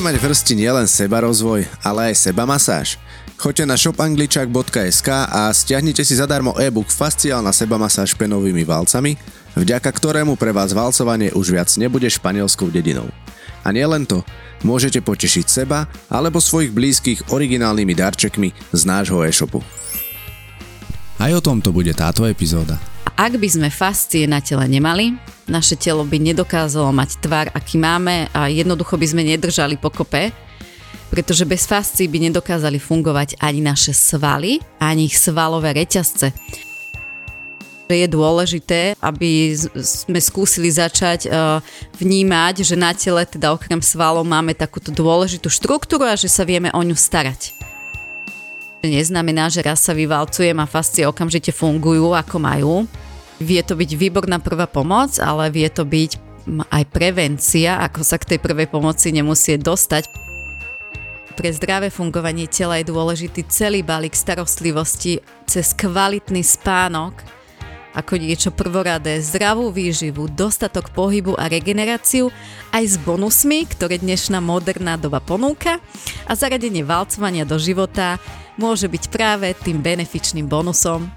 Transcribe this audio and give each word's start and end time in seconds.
Chcete 0.00 0.16
mať 0.16 0.24
v 0.24 0.28
hrsti 0.32 0.54
nielen 0.56 0.88
seba 0.88 1.20
rozvoj, 1.20 1.60
ale 1.84 2.08
aj 2.08 2.24
seba 2.24 2.48
masáž? 2.48 2.96
Choďte 3.36 3.68
na 3.68 3.76
shopangličak.sk 3.76 5.08
a 5.12 5.52
stiahnite 5.52 6.00
si 6.08 6.16
zadarmo 6.16 6.56
e-book 6.56 6.88
Fasciálna 6.88 7.52
seba 7.52 7.76
masáž 7.76 8.16
penovými 8.16 8.64
valcami, 8.64 9.20
vďaka 9.60 9.92
ktorému 9.92 10.40
pre 10.40 10.56
vás 10.56 10.72
valcovanie 10.72 11.36
už 11.36 11.52
viac 11.52 11.68
nebude 11.76 12.08
španielskou 12.08 12.72
dedinou. 12.72 13.12
A 13.60 13.76
nielen 13.76 14.08
to, 14.08 14.24
môžete 14.64 15.04
potešiť 15.04 15.44
seba 15.44 15.84
alebo 16.08 16.40
svojich 16.40 16.72
blízkych 16.72 17.28
originálnymi 17.28 17.92
darčekmi 17.92 18.56
z 18.72 18.82
nášho 18.88 19.20
e-shopu. 19.20 19.60
Aj 21.20 21.28
o 21.28 21.44
tomto 21.44 21.76
bude 21.76 21.92
táto 21.92 22.24
epizóda. 22.24 22.80
Ak 23.20 23.36
by 23.36 23.48
sme 23.52 23.68
fascie 23.68 24.24
na 24.24 24.40
tele 24.40 24.64
nemali, 24.64 25.12
naše 25.50 25.74
telo 25.74 26.06
by 26.06 26.22
nedokázalo 26.22 26.94
mať 26.94 27.18
tvar, 27.18 27.50
aký 27.50 27.76
máme 27.76 28.30
a 28.30 28.46
jednoducho 28.46 28.94
by 28.94 29.06
sme 29.10 29.26
nedržali 29.26 29.74
pokope, 29.74 30.30
pretože 31.10 31.42
bez 31.42 31.66
fascií 31.66 32.06
by 32.06 32.30
nedokázali 32.30 32.78
fungovať 32.78 33.42
ani 33.42 33.58
naše 33.58 33.90
svaly, 33.90 34.62
ani 34.78 35.10
ich 35.10 35.18
svalové 35.18 35.74
reťazce. 35.74 36.30
Je 37.90 38.06
dôležité, 38.06 38.94
aby 39.02 39.50
sme 39.82 40.22
skúsili 40.22 40.70
začať 40.70 41.26
vnímať, 41.98 42.62
že 42.62 42.78
na 42.78 42.94
tele, 42.94 43.26
teda 43.26 43.50
okrem 43.50 43.82
svalov, 43.82 44.22
máme 44.22 44.54
takúto 44.54 44.94
dôležitú 44.94 45.50
štruktúru 45.50 46.06
a 46.06 46.14
že 46.14 46.30
sa 46.30 46.46
vieme 46.46 46.70
o 46.70 46.86
ňu 46.86 46.94
starať. 46.94 47.50
Neznamená, 48.86 49.50
že 49.50 49.66
raz 49.66 49.82
sa 49.82 49.90
vyvalcujem 49.90 50.54
a 50.62 50.70
fascie 50.70 51.02
okamžite 51.02 51.50
fungujú 51.50 52.14
ako 52.14 52.36
majú. 52.38 52.86
Vie 53.40 53.60
to 53.64 53.72
byť 53.72 53.90
výborná 53.96 54.36
prvá 54.36 54.68
pomoc, 54.68 55.16
ale 55.16 55.48
vie 55.48 55.68
to 55.72 55.88
byť 55.88 56.20
aj 56.68 56.84
prevencia, 56.92 57.80
ako 57.80 58.04
sa 58.04 58.20
k 58.20 58.36
tej 58.36 58.38
prvej 58.44 58.68
pomoci 58.68 59.16
nemusieť 59.16 59.60
dostať. 59.64 60.04
Pre 61.40 61.48
zdravé 61.48 61.88
fungovanie 61.88 62.44
tela 62.52 62.76
je 62.76 62.92
dôležitý 62.92 63.48
celý 63.48 63.80
balík 63.80 64.12
starostlivosti 64.12 65.24
cez 65.48 65.72
kvalitný 65.72 66.44
spánok, 66.44 67.16
ako 67.96 68.20
niečo 68.20 68.52
prvoradé, 68.52 69.18
zdravú 69.24 69.72
výživu, 69.72 70.28
dostatok 70.30 70.92
pohybu 70.92 71.34
a 71.34 71.48
regeneráciu, 71.48 72.28
aj 72.70 72.84
s 72.86 72.96
bonusmi, 73.00 73.66
ktoré 73.66 73.98
dnešná 73.98 74.38
moderná 74.38 74.94
doba 74.94 75.18
ponúka. 75.18 75.82
A 76.28 76.32
zaradenie 76.36 76.86
valcovania 76.86 77.48
do 77.48 77.58
života 77.58 78.20
môže 78.60 78.86
byť 78.86 79.04
práve 79.10 79.56
tým 79.64 79.82
benefičným 79.82 80.46
bonusom, 80.46 81.08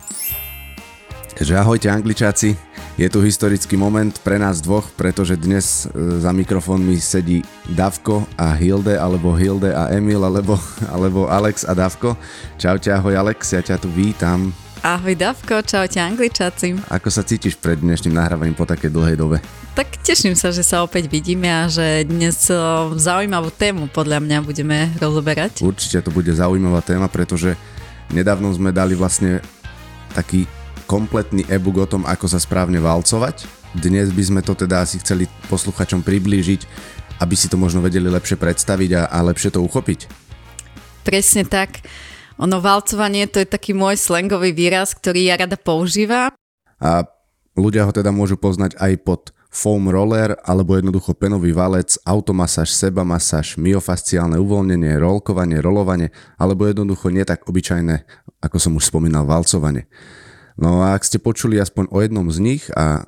Takže 1.34 1.58
ahojte 1.58 1.90
angličáci, 1.90 2.54
je 2.94 3.08
tu 3.10 3.18
historický 3.26 3.74
moment 3.74 4.14
pre 4.22 4.38
nás 4.38 4.62
dvoch, 4.62 4.86
pretože 4.94 5.34
dnes 5.34 5.90
e, 5.90 6.22
za 6.22 6.30
mikrofónmi 6.30 6.94
sedí 7.02 7.42
Davko 7.74 8.30
a 8.38 8.54
Hilde, 8.54 9.02
alebo 9.02 9.34
Hilde 9.34 9.74
a 9.74 9.90
Emil, 9.90 10.22
alebo, 10.22 10.62
alebo 10.94 11.26
Alex 11.26 11.66
a 11.66 11.74
Davko. 11.74 12.14
Čaute, 12.62 12.94
ahoj 12.94 13.18
Alex, 13.18 13.50
ja 13.50 13.66
ťa 13.66 13.82
tu 13.82 13.90
vítam. 13.90 14.54
Ahoj 14.86 15.18
Davko, 15.18 15.66
čaute 15.66 15.98
angličáci. 15.98 16.78
Ako 16.94 17.10
sa 17.10 17.26
cítiš 17.26 17.58
pred 17.58 17.82
dnešným 17.82 18.14
nahrávaním 18.14 18.54
po 18.54 18.70
takej 18.70 18.94
dlhej 18.94 19.18
dobe? 19.18 19.42
Tak 19.74 20.06
teším 20.06 20.38
sa, 20.38 20.54
že 20.54 20.62
sa 20.62 20.86
opäť 20.86 21.10
vidíme 21.10 21.50
a 21.50 21.66
že 21.66 22.06
dnes 22.06 22.46
e, 22.46 22.56
zaujímavú 22.94 23.50
tému 23.50 23.90
podľa 23.90 24.22
mňa 24.22 24.38
budeme 24.46 24.94
rozoberať. 25.02 25.66
Určite 25.66 26.06
to 26.06 26.14
bude 26.14 26.30
zaujímavá 26.30 26.86
téma, 26.86 27.10
pretože 27.10 27.58
nedávno 28.14 28.54
sme 28.54 28.70
dali 28.70 28.94
vlastne 28.94 29.42
taký 30.14 30.46
kompletný 30.94 31.42
e-book 31.50 31.82
o 31.82 31.88
tom, 31.90 32.06
ako 32.06 32.30
sa 32.30 32.38
správne 32.38 32.78
valcovať. 32.78 33.50
Dnes 33.74 34.14
by 34.14 34.24
sme 34.30 34.42
to 34.46 34.54
teda 34.54 34.86
asi 34.86 35.02
chceli 35.02 35.26
posluchačom 35.50 36.06
priblížiť, 36.06 36.62
aby 37.18 37.34
si 37.34 37.50
to 37.50 37.58
možno 37.58 37.82
vedeli 37.82 38.06
lepšie 38.14 38.38
predstaviť 38.38 39.02
a, 39.02 39.02
a 39.10 39.26
lepšie 39.26 39.58
to 39.58 39.66
uchopiť. 39.66 40.06
Presne 41.02 41.50
tak. 41.50 41.82
Ono 42.38 42.62
valcovanie 42.62 43.26
to 43.26 43.42
je 43.42 43.50
taký 43.50 43.74
môj 43.74 43.98
slangový 43.98 44.54
výraz, 44.54 44.94
ktorý 44.94 45.34
ja 45.34 45.42
rada 45.42 45.58
používam. 45.58 46.30
A 46.78 47.10
ľudia 47.58 47.90
ho 47.90 47.92
teda 47.94 48.14
môžu 48.14 48.38
poznať 48.38 48.78
aj 48.78 48.94
pod 49.02 49.22
foam 49.50 49.90
roller 49.90 50.38
alebo 50.46 50.78
jednoducho 50.78 51.18
penový 51.18 51.58
valec, 51.58 51.98
automasáž, 52.06 52.70
sebamasáž, 52.70 53.58
myofasciálne 53.58 54.38
uvoľnenie, 54.38 55.02
rolkovanie, 55.02 55.58
rolovanie 55.58 56.14
alebo 56.38 56.70
jednoducho 56.70 57.10
nie 57.10 57.26
tak 57.26 57.50
obyčajné, 57.50 58.06
ako 58.46 58.58
som 58.62 58.78
už 58.78 58.94
spomínal, 58.94 59.26
valcovanie. 59.26 59.90
No 60.58 60.86
a 60.86 60.94
ak 60.94 61.06
ste 61.08 61.18
počuli 61.18 61.58
aspoň 61.58 61.90
o 61.90 61.98
jednom 62.02 62.28
z 62.30 62.38
nich 62.42 62.64
a 62.78 63.08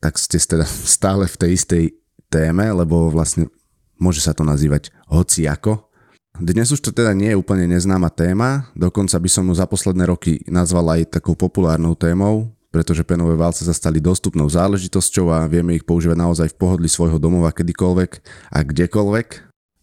tak 0.00 0.20
ste 0.20 0.36
teda 0.36 0.68
stále 0.96 1.24
v 1.24 1.36
tej 1.36 1.50
istej 1.56 1.84
téme, 2.28 2.66
lebo 2.72 3.08
vlastne 3.08 3.48
môže 3.96 4.20
sa 4.20 4.34
to 4.34 4.42
nazývať 4.42 4.90
hociako. 5.08 5.88
Dnes 6.34 6.66
už 6.74 6.82
to 6.82 6.90
teda 6.90 7.14
nie 7.14 7.30
je 7.30 7.38
úplne 7.38 7.70
neznáma 7.70 8.10
téma, 8.10 8.66
dokonca 8.74 9.14
by 9.22 9.30
som 9.30 9.46
ju 9.46 9.54
za 9.54 9.70
posledné 9.70 10.02
roky 10.10 10.42
nazval 10.50 10.98
aj 10.98 11.14
takou 11.14 11.38
populárnou 11.38 11.94
témou, 11.94 12.50
pretože 12.74 13.06
penové 13.06 13.38
válce 13.38 13.62
sa 13.62 13.70
stali 13.70 14.02
dostupnou 14.02 14.50
záležitosťou 14.50 15.30
a 15.30 15.46
vieme 15.46 15.78
ich 15.78 15.86
používať 15.86 16.18
naozaj 16.18 16.48
v 16.50 16.58
pohodli 16.58 16.90
svojho 16.90 17.22
domova 17.22 17.54
kedykoľvek 17.54 18.10
a 18.50 18.58
kdekoľvek. 18.66 19.28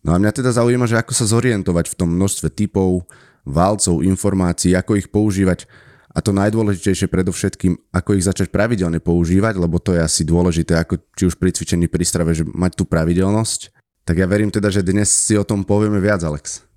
No 0.03 0.11
a 0.11 0.19
mňa 0.19 0.31
teda 0.35 0.51
zaujíma, 0.51 0.91
že 0.91 0.99
ako 0.99 1.15
sa 1.15 1.23
zorientovať 1.23 1.87
v 1.87 1.95
tom 1.95 2.19
množstve 2.19 2.51
typov, 2.51 3.07
válcov, 3.47 4.03
informácií, 4.03 4.75
ako 4.75 4.99
ich 4.99 5.07
používať, 5.07 5.71
a 6.11 6.19
to 6.19 6.35
najdôležitejšie 6.35 7.07
predovšetkým, 7.07 7.95
ako 7.95 8.19
ich 8.19 8.27
začať 8.27 8.51
pravidelne 8.51 8.99
používať, 8.99 9.55
lebo 9.55 9.79
to 9.79 9.95
je 9.95 10.03
asi 10.03 10.27
dôležité, 10.27 10.75
ako 10.75 10.99
či 11.15 11.31
už 11.31 11.39
pri 11.39 11.55
cvičení 11.55 11.87
pri 11.87 12.03
strave, 12.03 12.35
že 12.35 12.43
mať 12.43 12.75
tú 12.75 12.83
pravidelnosť. 12.83 13.71
Tak 14.03 14.19
ja 14.19 14.27
verím 14.27 14.51
teda, 14.51 14.67
že 14.67 14.83
dnes 14.83 15.07
si 15.07 15.39
o 15.39 15.47
tom 15.47 15.63
povieme 15.63 16.03
viac, 16.03 16.19
Alex. 16.27 16.67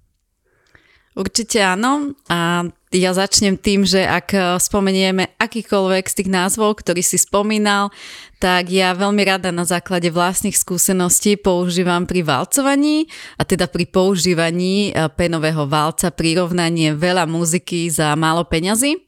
Určite 1.14 1.62
áno 1.62 2.10
a 2.26 2.66
ja 2.90 3.10
začnem 3.14 3.54
tým, 3.54 3.86
že 3.86 4.02
ak 4.02 4.58
spomenieme 4.58 5.30
akýkoľvek 5.38 6.10
z 6.10 6.14
tých 6.18 6.30
názvov, 6.30 6.82
ktorý 6.82 7.06
si 7.06 7.22
spomínal, 7.22 7.94
tak 8.42 8.66
ja 8.74 8.90
veľmi 8.98 9.22
rada 9.22 9.54
na 9.54 9.62
základe 9.62 10.10
vlastných 10.10 10.58
skúseností 10.58 11.38
používam 11.38 12.02
pri 12.02 12.26
valcovaní 12.26 13.06
a 13.38 13.46
teda 13.46 13.70
pri 13.70 13.86
používaní 13.86 14.90
penového 15.14 15.70
valca 15.70 16.10
prirovnanie 16.10 16.98
veľa 16.98 17.30
muziky 17.30 17.86
za 17.94 18.10
málo 18.18 18.42
peňazí. 18.42 19.03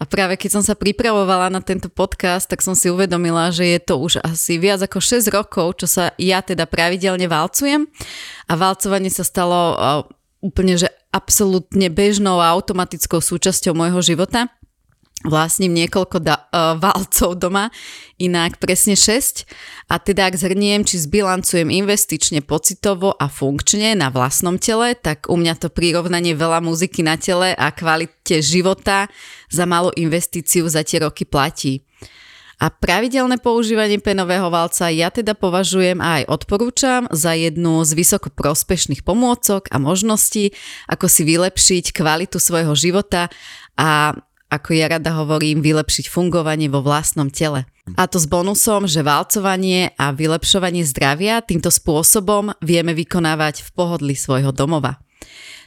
A 0.00 0.04
práve 0.08 0.34
keď 0.34 0.58
som 0.58 0.62
sa 0.66 0.74
pripravovala 0.74 1.52
na 1.54 1.62
tento 1.62 1.86
podcast, 1.86 2.50
tak 2.50 2.64
som 2.64 2.74
si 2.74 2.90
uvedomila, 2.90 3.54
že 3.54 3.78
je 3.78 3.80
to 3.80 3.94
už 4.00 4.18
asi 4.26 4.58
viac 4.58 4.82
ako 4.82 4.98
6 4.98 5.30
rokov, 5.30 5.78
čo 5.78 5.86
sa 5.86 6.10
ja 6.18 6.42
teda 6.42 6.66
pravidelne 6.66 7.30
valcujem. 7.30 7.86
A 8.50 8.52
valcovanie 8.58 9.12
sa 9.12 9.22
stalo 9.22 9.78
úplne, 10.42 10.76
že 10.76 10.90
absolútne 11.14 11.88
bežnou 11.94 12.42
a 12.42 12.50
automatickou 12.50 13.22
súčasťou 13.22 13.72
môjho 13.72 14.02
života 14.02 14.50
vlastním 15.24 15.72
niekoľko 15.72 16.20
da- 16.20 16.46
uh, 16.52 16.76
valcov 16.76 17.40
doma, 17.40 17.72
inak 18.20 18.60
presne 18.60 18.94
6. 18.94 19.48
A 19.88 19.96
teda 19.96 20.28
ak 20.28 20.36
zhrniem, 20.36 20.84
či 20.84 21.00
zbilancujem 21.00 21.72
investične, 21.72 22.44
pocitovo 22.44 23.16
a 23.16 23.26
funkčne 23.26 23.96
na 23.96 24.12
vlastnom 24.12 24.60
tele, 24.60 24.92
tak 24.94 25.26
u 25.32 25.36
mňa 25.40 25.56
to 25.58 25.68
prirovnanie 25.72 26.36
veľa 26.36 26.60
muziky 26.60 27.00
na 27.00 27.16
tele 27.16 27.56
a 27.56 27.72
kvalite 27.72 28.44
života 28.44 29.08
za 29.48 29.64
malú 29.64 29.90
investíciu 29.96 30.68
za 30.68 30.84
tie 30.84 31.00
roky 31.02 31.24
platí. 31.24 31.82
A 32.62 32.70
pravidelné 32.70 33.42
používanie 33.42 33.98
penového 33.98 34.46
valca 34.46 34.86
ja 34.86 35.10
teda 35.10 35.34
považujem 35.34 35.98
a 35.98 36.22
aj 36.22 36.30
odporúčam 36.30 37.02
za 37.10 37.34
jednu 37.34 37.82
z 37.82 37.98
vysoko 37.98 38.30
prospešných 38.30 39.02
pomôcok 39.02 39.66
a 39.74 39.76
možností, 39.82 40.54
ako 40.86 41.10
si 41.10 41.26
vylepšiť 41.26 41.90
kvalitu 41.90 42.38
svojho 42.38 42.78
života 42.78 43.26
a 43.74 44.14
ako 44.54 44.70
ja 44.78 44.86
rada 44.86 45.10
hovorím, 45.18 45.58
vylepšiť 45.58 46.06
fungovanie 46.06 46.70
vo 46.70 46.78
vlastnom 46.78 47.26
tele. 47.26 47.66
A 47.98 48.06
to 48.06 48.22
s 48.22 48.30
bonusom, 48.30 48.86
že 48.86 49.02
valcovanie 49.02 49.92
a 49.98 50.14
vylepšovanie 50.14 50.86
zdravia 50.86 51.42
týmto 51.42 51.68
spôsobom 51.68 52.54
vieme 52.62 52.94
vykonávať 52.94 53.66
v 53.66 53.68
pohodli 53.74 54.14
svojho 54.14 54.54
domova. 54.54 55.02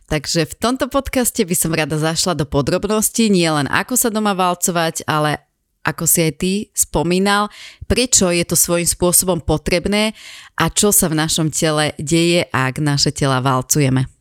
Takže 0.07 0.47
v 0.47 0.55
tomto 0.55 0.87
podcaste 0.87 1.43
by 1.43 1.55
som 1.55 1.75
rada 1.75 1.99
zašla 1.99 2.39
do 2.39 2.47
podrobností, 2.47 3.27
nie 3.27 3.45
len 3.51 3.67
ako 3.67 3.99
sa 3.99 4.07
doma 4.07 4.31
valcovať, 4.31 5.03
ale 5.03 5.43
ako 5.83 6.03
si 6.07 6.19
aj 6.23 6.33
ty 6.39 6.51
spomínal, 6.71 7.51
prečo 7.87 8.31
je 8.31 8.43
to 8.43 8.55
svojím 8.55 8.87
spôsobom 8.87 9.39
potrebné 9.43 10.15
a 10.55 10.71
čo 10.71 10.95
sa 10.95 11.11
v 11.11 11.19
našom 11.19 11.51
tele 11.51 11.95
deje, 11.99 12.47
ak 12.51 12.79
naše 12.79 13.11
tela 13.11 13.43
valcujeme. 13.43 14.16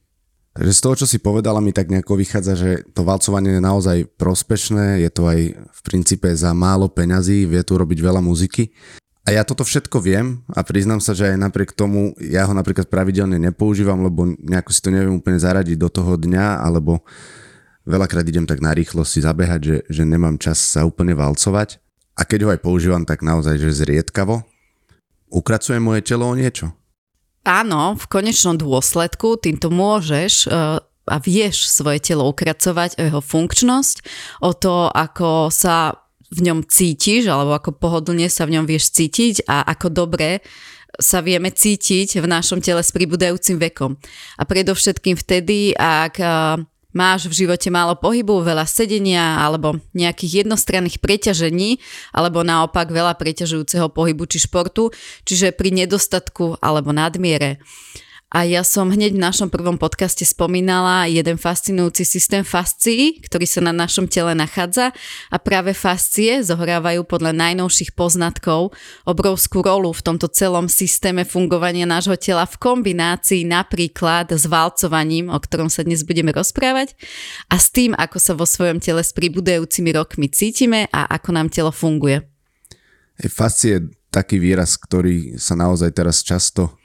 Takže 0.56 0.72
z 0.72 0.80
toho, 0.80 0.94
čo 0.96 1.06
si 1.06 1.20
povedala, 1.20 1.60
mi 1.60 1.68
tak 1.68 1.92
nejako 1.92 2.16
vychádza, 2.16 2.54
že 2.56 2.70
to 2.96 3.04
valcovanie 3.04 3.60
je 3.60 3.62
naozaj 3.62 3.98
prospešné, 4.16 5.04
je 5.04 5.10
to 5.12 5.28
aj 5.28 5.52
v 5.52 5.80
princípe 5.84 6.32
za 6.32 6.56
málo 6.56 6.88
peňazí, 6.88 7.44
vie 7.44 7.60
tu 7.60 7.76
robiť 7.76 8.00
veľa 8.00 8.24
muziky. 8.24 8.72
A 9.28 9.36
ja 9.36 9.42
toto 9.44 9.66
všetko 9.66 10.00
viem 10.00 10.40
a 10.54 10.64
priznám 10.64 11.02
sa, 11.02 11.12
že 11.12 11.28
aj 11.28 11.36
napriek 11.36 11.76
tomu 11.76 12.16
ja 12.22 12.48
ho 12.48 12.54
napríklad 12.56 12.88
pravidelne 12.88 13.36
nepoužívam, 13.36 14.00
lebo 14.00 14.32
nejako 14.38 14.70
si 14.72 14.80
to 14.80 14.94
neviem 14.94 15.18
úplne 15.18 15.36
zaradiť 15.36 15.76
do 15.76 15.92
toho 15.92 16.16
dňa, 16.16 16.62
alebo 16.64 17.04
veľakrát 17.84 18.24
idem 18.24 18.48
tak 18.48 18.64
na 18.64 18.72
rýchlo 18.72 19.04
si 19.04 19.20
zabehať, 19.20 19.60
že, 19.60 19.76
že 19.92 20.02
nemám 20.08 20.40
čas 20.40 20.56
sa 20.56 20.88
úplne 20.88 21.12
valcovať. 21.12 21.82
A 22.16 22.24
keď 22.24 22.48
ho 22.48 22.52
aj 22.54 22.64
používam, 22.64 23.04
tak 23.04 23.20
naozaj, 23.20 23.60
že 23.60 23.84
zriedkavo. 23.84 24.40
Ukracuje 25.28 25.82
moje 25.82 26.00
telo 26.00 26.30
o 26.30 26.38
niečo? 26.38 26.72
Áno, 27.46 27.94
v 27.94 28.04
konečnom 28.10 28.58
dôsledku 28.58 29.38
týmto 29.38 29.70
môžeš 29.70 30.50
uh, 30.50 30.82
a 31.06 31.16
vieš 31.22 31.70
svoje 31.70 32.02
telo 32.02 32.26
ukracovať 32.26 32.98
o 32.98 33.02
jeho 33.06 33.22
funkčnosť, 33.22 33.96
o 34.42 34.50
to, 34.50 34.90
ako 34.90 35.54
sa 35.54 35.94
v 36.34 36.50
ňom 36.50 36.66
cítiš, 36.66 37.30
alebo 37.30 37.54
ako 37.54 37.78
pohodlne 37.78 38.26
sa 38.26 38.50
v 38.50 38.58
ňom 38.58 38.66
vieš 38.66 38.90
cítiť 38.90 39.46
a 39.46 39.62
ako 39.62 39.94
dobre 39.94 40.42
sa 40.98 41.22
vieme 41.22 41.54
cítiť 41.54 42.18
v 42.18 42.26
našom 42.26 42.58
tele 42.58 42.82
s 42.82 42.90
pribúdajúcim 42.90 43.60
vekom. 43.60 43.94
A 44.40 44.42
predovšetkým 44.42 45.14
vtedy, 45.14 45.76
ak 45.76 46.18
máš 46.96 47.28
v 47.28 47.44
živote 47.44 47.68
málo 47.68 48.00
pohybu, 48.00 48.40
veľa 48.40 48.64
sedenia 48.64 49.44
alebo 49.44 49.76
nejakých 49.92 50.48
jednostranných 50.48 50.96
preťažení, 50.96 51.76
alebo 52.16 52.40
naopak 52.40 52.88
veľa 52.88 53.12
preťažujúceho 53.20 53.92
pohybu 53.92 54.24
či 54.24 54.40
športu, 54.40 54.88
čiže 55.28 55.52
pri 55.52 55.84
nedostatku 55.84 56.56
alebo 56.64 56.96
nadmiere. 56.96 57.60
A 58.26 58.42
ja 58.42 58.66
som 58.66 58.90
hneď 58.90 59.14
v 59.14 59.22
našom 59.22 59.54
prvom 59.54 59.78
podcaste 59.78 60.26
spomínala 60.26 61.06
jeden 61.06 61.38
fascinujúci 61.38 62.02
systém 62.02 62.42
fascií, 62.42 63.22
ktorý 63.22 63.46
sa 63.46 63.62
na 63.62 63.70
našom 63.70 64.10
tele 64.10 64.34
nachádza 64.34 64.90
a 65.30 65.36
práve 65.38 65.70
fascie 65.78 66.42
zohrávajú 66.42 67.06
podľa 67.06 67.30
najnovších 67.30 67.94
poznatkov 67.94 68.74
obrovskú 69.06 69.62
rolu 69.62 69.94
v 69.94 70.02
tomto 70.02 70.26
celom 70.26 70.66
systéme 70.66 71.22
fungovania 71.22 71.86
nášho 71.86 72.18
tela 72.18 72.50
v 72.50 72.58
kombinácii 72.58 73.46
napríklad 73.46 74.34
s 74.34 74.42
valcovaním, 74.50 75.30
o 75.30 75.38
ktorom 75.38 75.70
sa 75.70 75.86
dnes 75.86 76.02
budeme 76.02 76.34
rozprávať 76.34 76.98
a 77.46 77.62
s 77.62 77.70
tým, 77.70 77.94
ako 77.94 78.18
sa 78.18 78.34
vo 78.34 78.42
svojom 78.42 78.82
tele 78.82 79.06
s 79.06 79.14
pribudajúcimi 79.14 79.94
rokmi 79.94 80.26
cítime 80.26 80.90
a 80.90 81.06
ako 81.14 81.30
nám 81.30 81.46
telo 81.46 81.70
funguje. 81.70 82.26
Fascie 83.30 83.78
je 83.78 83.80
taký 84.10 84.42
výraz, 84.42 84.74
ktorý 84.76 85.40
sa 85.40 85.56
naozaj 85.56 85.94
teraz 85.94 86.20
často 86.26 86.75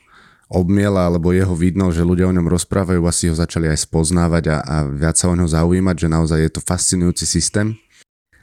obmiela, 0.52 1.08
alebo 1.08 1.32
jeho 1.32 1.56
vidno, 1.56 1.88
že 1.96 2.04
ľudia 2.04 2.28
o 2.28 2.36
ňom 2.36 2.52
rozprávajú, 2.52 3.00
asi 3.08 3.32
ho 3.32 3.36
začali 3.36 3.72
aj 3.72 3.88
spoznávať 3.88 4.44
a, 4.52 4.58
a 4.60 4.76
viac 4.92 5.16
sa 5.16 5.32
o 5.32 5.36
ňo 5.40 5.48
zaujímať, 5.48 5.96
že 5.96 6.08
naozaj 6.12 6.40
je 6.44 6.52
to 6.52 6.62
fascinujúci 6.62 7.24
systém. 7.24 7.80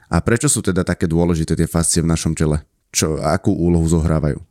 A 0.09 0.17
prečo 0.25 0.49
sú 0.49 0.65
teda 0.65 0.81
také 0.81 1.05
dôležité 1.05 1.53
tie 1.53 1.69
fascie 1.69 2.01
v 2.01 2.09
našom 2.09 2.33
tele? 2.33 2.65
Čo, 2.89 3.21
akú 3.21 3.53
úlohu 3.53 3.85
zohrávajú? 3.85 4.48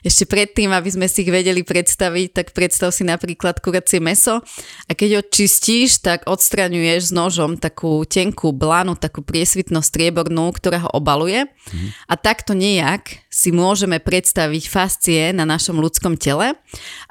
Ešte 0.00 0.24
predtým, 0.24 0.72
aby 0.72 0.88
sme 0.88 1.06
si 1.08 1.24
ich 1.24 1.30
vedeli 1.32 1.60
predstaviť, 1.60 2.28
tak 2.32 2.46
predstav 2.56 2.92
si 2.92 3.04
napríklad 3.04 3.60
kuracie 3.60 4.00
meso 4.00 4.40
a 4.88 4.92
keď 4.92 5.20
ho 5.20 5.22
čistíš, 5.28 6.00
tak 6.00 6.24
odstraňuješ 6.24 7.08
s 7.08 7.12
nožom 7.12 7.60
takú 7.60 8.04
tenkú 8.08 8.52
blanu, 8.56 8.96
takú 8.96 9.20
priesvitno 9.20 9.84
striebornú, 9.84 10.52
ktorá 10.56 10.88
ho 10.88 10.90
obaluje. 10.96 11.46
Mhm. 11.48 11.88
A 12.08 12.14
takto 12.16 12.56
nejak 12.56 13.24
si 13.28 13.52
môžeme 13.52 14.00
predstaviť 14.00 14.64
fascie 14.70 15.22
na 15.36 15.44
našom 15.44 15.76
ľudskom 15.80 16.16
tele 16.16 16.56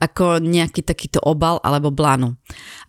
ako 0.02 0.42
nejaký 0.42 0.82
takýto 0.82 1.22
obal 1.22 1.62
alebo 1.62 1.94
blanu. 1.94 2.36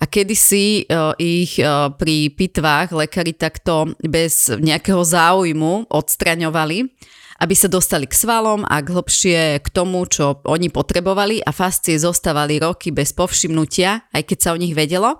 A 0.01 0.09
kedysi 0.09 0.87
uh, 0.87 1.13
ich 1.21 1.61
uh, 1.61 1.93
pri 1.95 2.33
pitvách 2.33 2.95
lekári 2.95 3.35
takto 3.35 3.95
bez 4.03 4.49
nejakého 4.49 5.03
záujmu 5.03 5.91
odstraňovali 5.91 6.89
aby 7.41 7.55
sa 7.57 7.67
dostali 7.67 8.07
k 8.07 8.15
svalom 8.15 8.63
a 8.67 8.79
k 8.79 8.95
hlbšie 8.95 9.59
k 9.63 9.69
tomu, 9.73 10.07
čo 10.07 10.43
oni 10.47 10.71
potrebovali 10.71 11.43
a 11.43 11.51
fascie 11.51 11.99
zostávali 11.99 12.63
roky 12.63 12.95
bez 12.95 13.11
povšimnutia, 13.17 14.13
aj 14.15 14.23
keď 14.23 14.39
sa 14.39 14.53
o 14.55 14.61
nich 14.61 14.77
vedelo. 14.77 15.19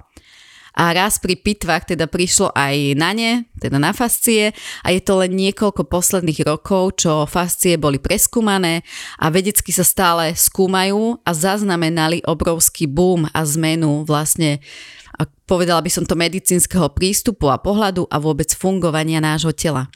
A 0.75 0.91
raz 0.91 1.23
pri 1.23 1.39
pitvách 1.39 1.95
teda 1.95 2.11
prišlo 2.11 2.51
aj 2.51 2.99
na 2.99 3.15
ne, 3.15 3.47
teda 3.63 3.79
na 3.79 3.95
fascie 3.95 4.51
a 4.83 4.91
je 4.91 4.99
to 4.99 5.23
len 5.23 5.31
niekoľko 5.31 5.87
posledných 5.87 6.43
rokov, 6.43 6.99
čo 6.99 7.31
fascie 7.31 7.79
boli 7.79 8.03
preskúmané 8.03 8.83
a 9.23 9.31
vedecky 9.31 9.71
sa 9.71 9.87
stále 9.87 10.35
skúmajú 10.35 11.23
a 11.23 11.31
zaznamenali 11.31 12.27
obrovský 12.27 12.91
boom 12.91 13.31
a 13.31 13.41
zmenu 13.47 14.03
vlastne 14.03 14.59
a 15.15 15.23
povedala 15.47 15.79
by 15.79 15.91
som 15.93 16.03
to 16.03 16.19
medicínskeho 16.19 16.91
prístupu 16.91 17.47
a 17.47 17.63
pohľadu 17.63 18.11
a 18.11 18.19
vôbec 18.19 18.51
fungovania 18.51 19.23
nášho 19.23 19.55
tela. 19.55 19.87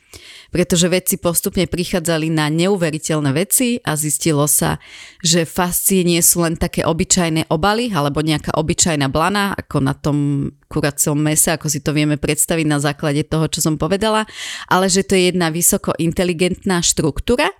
Pretože 0.54 0.86
vedci 0.86 1.18
postupne 1.18 1.66
prichádzali 1.66 2.30
na 2.30 2.46
neuveriteľné 2.48 3.30
veci 3.34 3.82
a 3.82 3.98
zistilo 3.98 4.46
sa, 4.46 4.78
že 5.20 5.42
fascie 5.42 6.06
nie 6.06 6.22
sú 6.22 6.46
len 6.46 6.54
také 6.54 6.86
obyčajné 6.86 7.50
obaly 7.50 7.90
alebo 7.90 8.22
nejaká 8.22 8.54
obyčajná 8.54 9.10
blana, 9.10 9.58
ako 9.58 9.76
na 9.82 9.94
tom 9.98 10.48
kuracom 10.70 11.18
mese, 11.18 11.50
ako 11.50 11.66
si 11.66 11.82
to 11.82 11.90
vieme 11.90 12.16
predstaviť 12.20 12.66
na 12.68 12.78
základe 12.78 13.26
toho, 13.26 13.50
čo 13.50 13.58
som 13.58 13.74
povedala, 13.74 14.24
ale 14.70 14.86
že 14.86 15.02
to 15.02 15.18
je 15.18 15.34
jedna 15.34 15.50
vysoko 15.50 15.96
inteligentná 15.98 16.80
štruktúra, 16.84 17.50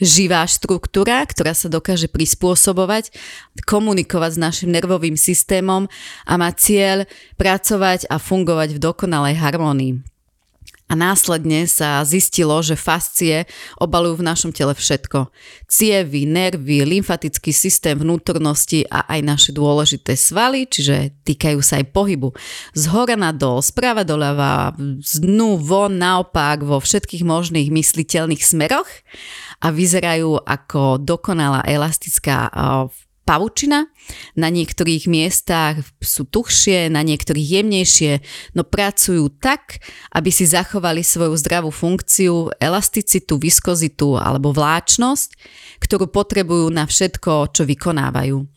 živá 0.00 0.44
štruktúra, 0.48 1.24
ktorá 1.24 1.52
sa 1.52 1.68
dokáže 1.68 2.08
prispôsobovať, 2.08 3.12
komunikovať 3.64 4.30
s 4.36 4.42
našim 4.42 4.70
nervovým 4.72 5.16
systémom 5.16 5.88
a 6.24 6.32
má 6.36 6.50
cieľ 6.52 7.08
pracovať 7.40 8.08
a 8.08 8.16
fungovať 8.20 8.76
v 8.76 8.82
dokonalej 8.82 9.36
harmónii. 9.40 10.15
A 10.86 10.94
následne 10.94 11.66
sa 11.66 11.98
zistilo, 12.06 12.54
že 12.62 12.78
fascie 12.78 13.42
obalujú 13.82 14.22
v 14.22 14.26
našom 14.30 14.54
tele 14.54 14.70
všetko. 14.70 15.34
Cievy, 15.66 16.30
nervy, 16.30 16.86
lymfatický 16.86 17.50
systém 17.50 17.98
vnútornosti 17.98 18.86
a 18.86 19.02
aj 19.10 19.20
naše 19.26 19.50
dôležité 19.50 20.14
svaly, 20.14 20.70
čiže 20.70 21.10
týkajú 21.26 21.58
sa 21.58 21.82
aj 21.82 21.90
pohybu. 21.90 22.30
Z 22.78 22.94
hora 22.94 23.18
na 23.18 23.34
dol, 23.34 23.58
sprava 23.66 24.06
doľava, 24.06 24.78
z 25.02 25.26
dnu 25.26 25.58
von, 25.58 25.98
naopak, 25.98 26.62
vo 26.62 26.78
všetkých 26.78 27.26
možných 27.26 27.66
mysliteľných 27.74 28.46
smeroch 28.46 28.86
a 29.58 29.74
vyzerajú 29.74 30.38
ako 30.38 31.02
dokonalá 31.02 31.66
elastická 31.66 32.46
pavučina. 33.26 33.90
Na 34.38 34.48
niektorých 34.48 35.10
miestach 35.10 35.82
sú 35.98 36.24
tuchšie, 36.30 36.86
na 36.88 37.02
niektorých 37.02 37.60
jemnejšie, 37.60 38.12
no 38.54 38.62
pracujú 38.62 39.28
tak, 39.42 39.82
aby 40.14 40.30
si 40.30 40.46
zachovali 40.46 41.02
svoju 41.02 41.34
zdravú 41.34 41.74
funkciu, 41.74 42.54
elasticitu, 42.62 43.36
viskozitu 43.36 44.14
alebo 44.14 44.54
vláčnosť, 44.54 45.34
ktorú 45.82 46.06
potrebujú 46.08 46.70
na 46.70 46.86
všetko, 46.86 47.50
čo 47.50 47.66
vykonávajú. 47.66 48.55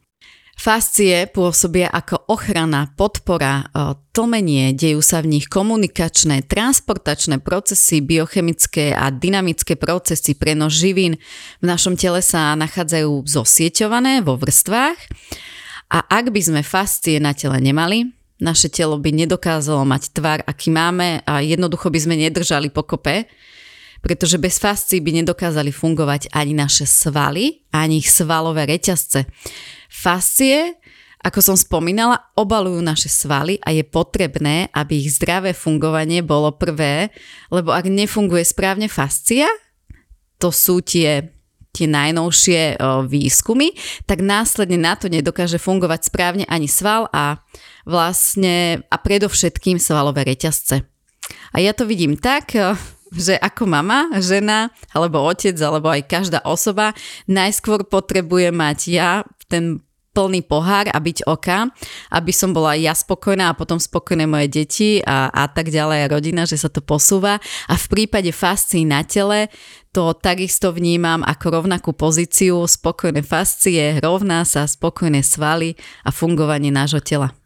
Fascie 0.59 1.23
pôsobia 1.31 1.88
ako 1.88 2.35
ochrana, 2.35 2.91
podpora, 3.00 3.63
e, 3.71 3.95
tlmenie, 4.11 4.75
dejú 4.75 5.00
sa 5.00 5.23
v 5.23 5.39
nich 5.39 5.47
komunikačné, 5.47 6.43
transportačné 6.51 7.39
procesy, 7.39 8.03
biochemické 8.03 8.91
a 8.91 9.07
dynamické 9.07 9.79
procesy, 9.79 10.36
prenos 10.36 10.75
živín. 10.75 11.15
V 11.63 11.65
našom 11.65 11.95
tele 11.95 12.19
sa 12.19 12.60
nachádzajú 12.60 13.24
zosieťované 13.24 14.19
vo 14.19 14.36
vrstvách. 14.36 15.00
A 15.95 16.03
ak 16.03 16.36
by 16.36 16.41
sme 16.43 16.62
fascie 16.67 17.24
na 17.24 17.31
tele 17.31 17.63
nemali, 17.63 18.12
naše 18.43 18.67
telo 18.67 19.00
by 19.00 19.15
nedokázalo 19.15 19.88
mať 19.88 20.12
tvar, 20.12 20.43
aký 20.43 20.75
máme 20.75 21.24
a 21.24 21.39
jednoducho 21.39 21.88
by 21.88 22.00
sme 22.03 22.19
nedržali 22.19 22.67
pokope, 22.67 23.31
pretože 24.00 24.39
bez 24.39 24.60
fascií 24.60 25.03
by 25.03 25.24
nedokázali 25.24 25.72
fungovať 25.72 26.32
ani 26.32 26.56
naše 26.56 26.88
svaly, 26.88 27.68
ani 27.72 28.00
ich 28.00 28.10
svalové 28.12 28.68
reťazce. 28.68 29.27
Fascie, 29.91 30.79
ako 31.20 31.39
som 31.44 31.56
spomínala, 31.60 32.32
obalujú 32.39 32.79
naše 32.79 33.12
svaly 33.12 33.60
a 33.60 33.75
je 33.75 33.84
potrebné, 33.84 34.72
aby 34.72 35.03
ich 35.03 35.20
zdravé 35.20 35.51
fungovanie 35.51 36.24
bolo 36.24 36.56
prvé, 36.56 37.12
lebo 37.51 37.75
ak 37.75 37.91
nefunguje 37.91 38.48
správne 38.48 38.88
fascia, 38.88 39.51
to 40.39 40.51
sú 40.53 40.79
tie 40.79 41.36
tie 41.70 41.86
najnovšie 41.86 42.82
výskumy, 43.06 43.77
tak 44.10 44.25
následne 44.25 44.82
na 44.82 44.98
to 44.98 45.06
nedokáže 45.06 45.62
fungovať 45.62 46.10
správne 46.10 46.46
ani 46.50 46.65
sval 46.65 47.06
a 47.13 47.46
vlastne 47.86 48.82
a 48.89 48.96
predovšetkým 48.98 49.77
svalové 49.77 50.25
reťazce. 50.25 50.82
A 51.53 51.58
ja 51.62 51.77
to 51.77 51.86
vidím 51.86 52.18
tak, 52.18 52.58
že 53.13 53.38
ako 53.38 53.66
mama, 53.66 54.10
žena, 54.22 54.70
alebo 54.94 55.22
otec, 55.25 55.56
alebo 55.62 55.89
aj 55.89 56.06
každá 56.06 56.39
osoba 56.46 56.94
najskôr 57.25 57.86
potrebuje 57.86 58.50
mať 58.54 58.80
ja 58.89 59.12
ten 59.50 59.82
plný 60.20 60.44
pohár 60.44 60.89
a 60.89 60.98
byť 60.98 61.30
oka, 61.30 61.70
aby 62.12 62.32
som 62.34 62.51
bola 62.51 62.75
ja 62.75 62.92
spokojná 62.92 63.54
a 63.54 63.58
potom 63.58 63.78
spokojné 63.78 64.25
moje 64.25 64.48
deti 64.50 64.89
a, 65.06 65.30
a 65.30 65.48
tak 65.48 65.72
ďalej 65.72 66.00
a 66.04 66.12
rodina, 66.12 66.44
že 66.44 66.60
sa 66.60 66.68
to 66.68 66.84
posúva. 66.84 67.39
A 67.72 67.75
v 67.78 67.86
prípade 67.88 68.34
fascií 68.34 68.84
na 68.84 69.06
tele 69.06 69.48
to 69.96 70.12
takisto 70.18 70.75
vnímam 70.75 71.24
ako 71.24 71.62
rovnakú 71.62 71.96
pozíciu. 71.96 72.68
Spokojné 72.68 73.24
fascie 73.24 74.01
rovná 74.04 74.44
sa 74.44 74.68
spokojné 74.68 75.24
svaly 75.24 75.80
a 76.04 76.12
fungovanie 76.12 76.74
nášho 76.74 77.00
tela. 77.00 77.38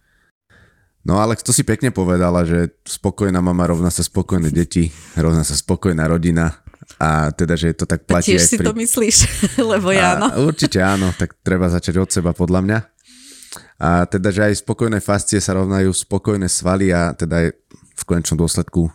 No 1.03 1.19
ale 1.19 1.35
to 1.35 1.51
si 1.51 1.67
pekne 1.67 1.91
povedala, 1.91 2.47
že 2.47 2.79
spokojná 2.87 3.43
mama 3.43 3.67
rovná 3.67 3.91
sa 3.91 3.99
spokojné 3.99 4.55
deti, 4.55 4.87
rovná 5.19 5.43
sa 5.43 5.51
spokojná 5.51 6.07
rodina 6.07 6.63
a 6.95 7.31
teda, 7.35 7.59
že 7.59 7.75
to 7.75 7.83
tak 7.83 8.07
platí. 8.07 8.31
A 8.31 8.39
tiež 8.39 8.47
si 8.47 8.55
pri... 8.55 8.65
to 8.67 8.73
myslíš, 8.75 9.17
lebo 9.75 9.91
ja 9.91 10.15
áno. 10.15 10.47
Určite 10.47 10.79
áno, 10.79 11.11
tak 11.15 11.35
treba 11.43 11.67
začať 11.67 11.99
od 11.99 12.09
seba 12.09 12.31
podľa 12.31 12.59
mňa. 12.63 12.79
A 13.83 14.07
teda, 14.07 14.31
že 14.31 14.47
aj 14.47 14.63
spokojné 14.63 15.03
fascie 15.03 15.43
sa 15.43 15.59
rovnajú 15.59 15.91
spokojné 15.91 16.47
svaly 16.47 16.95
a 16.95 17.11
teda 17.11 17.43
aj 17.43 17.47
v 17.93 18.03
konečnom 18.07 18.39
dôsledku 18.39 18.87
e, 18.87 18.91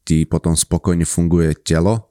ti 0.00 0.24
potom 0.24 0.56
spokojne 0.56 1.04
funguje 1.04 1.52
telo. 1.60 2.08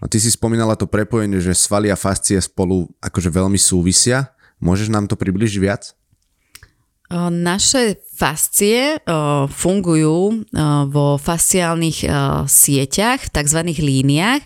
A 0.00 0.08
ty 0.08 0.16
si 0.16 0.32
spomínala 0.32 0.72
to 0.80 0.88
prepojenie, 0.88 1.36
že 1.36 1.52
svaly 1.52 1.92
a 1.92 2.00
fascie 2.00 2.40
spolu 2.40 2.88
akože 3.04 3.28
veľmi 3.28 3.60
súvisia 3.60 4.32
Môžeš 4.60 4.92
nám 4.92 5.08
to 5.08 5.16
približiť 5.16 5.58
viac? 5.58 5.96
Naše 7.10 7.98
fascie 8.20 9.00
fungujú 9.48 10.44
vo 10.92 11.06
fasciálnych 11.16 12.04
sieťach, 12.44 13.32
tzv. 13.32 13.60
líniách 13.64 14.44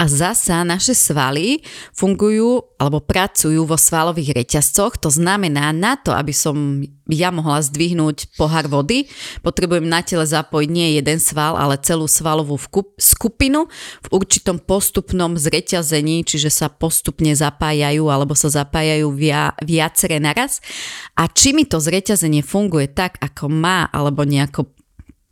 a 0.00 0.08
zasa 0.08 0.62
naše 0.64 0.94
svaly 0.94 1.60
fungujú 1.92 2.62
alebo 2.80 3.04
pracujú 3.04 3.68
vo 3.68 3.76
svalových 3.76 4.32
reťazcoch. 4.32 4.96
To 5.04 5.12
znamená, 5.12 5.76
na 5.76 6.00
to, 6.00 6.16
aby 6.16 6.32
som 6.32 6.80
ja 7.10 7.28
mohla 7.28 7.60
zdvihnúť 7.60 8.32
pohár 8.40 8.64
vody, 8.70 9.10
potrebujem 9.44 9.84
na 9.84 10.00
tele 10.00 10.24
zapojiť 10.24 10.70
nie 10.72 10.96
jeden 10.96 11.20
sval, 11.20 11.58
ale 11.60 11.76
celú 11.76 12.08
svalovú 12.08 12.56
skupinu 12.96 13.68
v 14.00 14.08
určitom 14.08 14.56
postupnom 14.56 15.36
zreťazení, 15.36 16.24
čiže 16.24 16.48
sa 16.48 16.72
postupne 16.72 17.36
zapájajú 17.36 18.08
alebo 18.08 18.32
sa 18.32 18.48
zapájajú 18.48 19.12
via, 19.12 19.52
viaceré 19.60 20.16
naraz. 20.16 20.64
A 21.12 21.28
či 21.28 21.52
mi 21.52 21.68
to 21.68 21.76
zreťazenie 21.76 22.40
funguje 22.40 22.88
tak, 23.00 23.16
ako 23.16 23.48
má, 23.48 23.88
alebo 23.88 24.28
nejako 24.28 24.68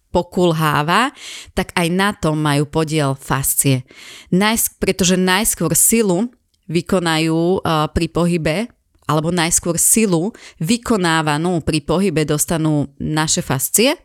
pokulháva, 0.08 1.12
tak 1.52 1.76
aj 1.76 1.88
na 1.92 2.16
tom 2.16 2.40
majú 2.40 2.64
podiel 2.64 3.12
fascie. 3.12 3.84
Najsk- 4.32 4.80
pretože 4.80 5.20
najskôr 5.20 5.76
silu 5.76 6.32
vykonajú 6.64 7.60
uh, 7.60 7.92
pri 7.92 8.08
pohybe 8.08 8.56
alebo 9.08 9.32
najskôr 9.32 9.76
silu 9.80 10.32
vykonávanú 10.60 11.64
pri 11.64 11.80
pohybe 11.80 12.28
dostanú 12.28 12.92
naše 13.00 13.40
fascie 13.40 13.96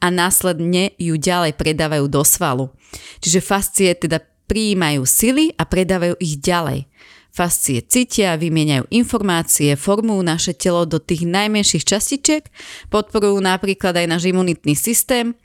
a 0.00 0.08
následne 0.08 0.96
ju 0.96 1.16
ďalej 1.16 1.56
predávajú 1.56 2.08
do 2.08 2.24
svalu. 2.24 2.72
Čiže 3.20 3.44
fascie 3.44 3.92
teda 3.92 4.20
prijímajú 4.48 5.04
sily 5.04 5.52
a 5.56 5.68
predávajú 5.68 6.16
ich 6.20 6.40
ďalej. 6.40 6.88
Fascie 7.36 7.84
cítia, 7.84 8.40
vymieňajú 8.40 8.88
informácie, 8.96 9.76
formujú 9.76 10.24
naše 10.24 10.56
telo 10.56 10.88
do 10.88 10.96
tých 10.96 11.28
najmenších 11.28 11.84
častičiek, 11.84 12.48
podporujú 12.88 13.36
napríklad 13.44 13.92
aj 13.92 14.06
náš 14.08 14.32
imunitný 14.32 14.72
systém 14.72 15.36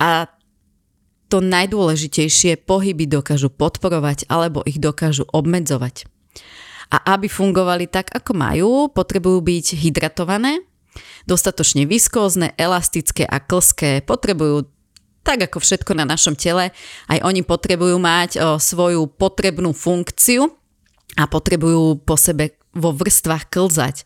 a 0.00 0.32
to 1.28 1.44
najdôležitejšie, 1.44 2.64
pohyby 2.64 3.04
dokážu 3.04 3.52
podporovať 3.52 4.24
alebo 4.32 4.64
ich 4.64 4.80
dokážu 4.80 5.28
obmedzovať. 5.28 6.08
A 6.88 7.18
aby 7.18 7.28
fungovali 7.28 7.84
tak, 7.84 8.16
ako 8.16 8.32
majú, 8.32 8.70
potrebujú 8.88 9.44
byť 9.44 9.66
hydratované, 9.76 10.64
dostatočne 11.28 11.84
viskózne, 11.84 12.56
elastické 12.56 13.28
a 13.28 13.44
klské, 13.44 14.00
potrebujú 14.00 14.72
tak 15.20 15.50
ako 15.50 15.60
všetko 15.60 15.92
na 15.98 16.08
našom 16.08 16.32
tele, 16.38 16.72
aj 17.12 17.18
oni 17.20 17.44
potrebujú 17.44 17.98
mať 17.98 18.30
o, 18.38 18.56
svoju 18.56 19.10
potrebnú 19.10 19.74
funkciu 19.76 20.54
a 21.16 21.24
potrebujú 21.24 22.00
po 22.04 22.14
sebe 22.20 22.56
vo 22.76 22.92
vrstvách 22.92 23.48
klzať. 23.48 24.04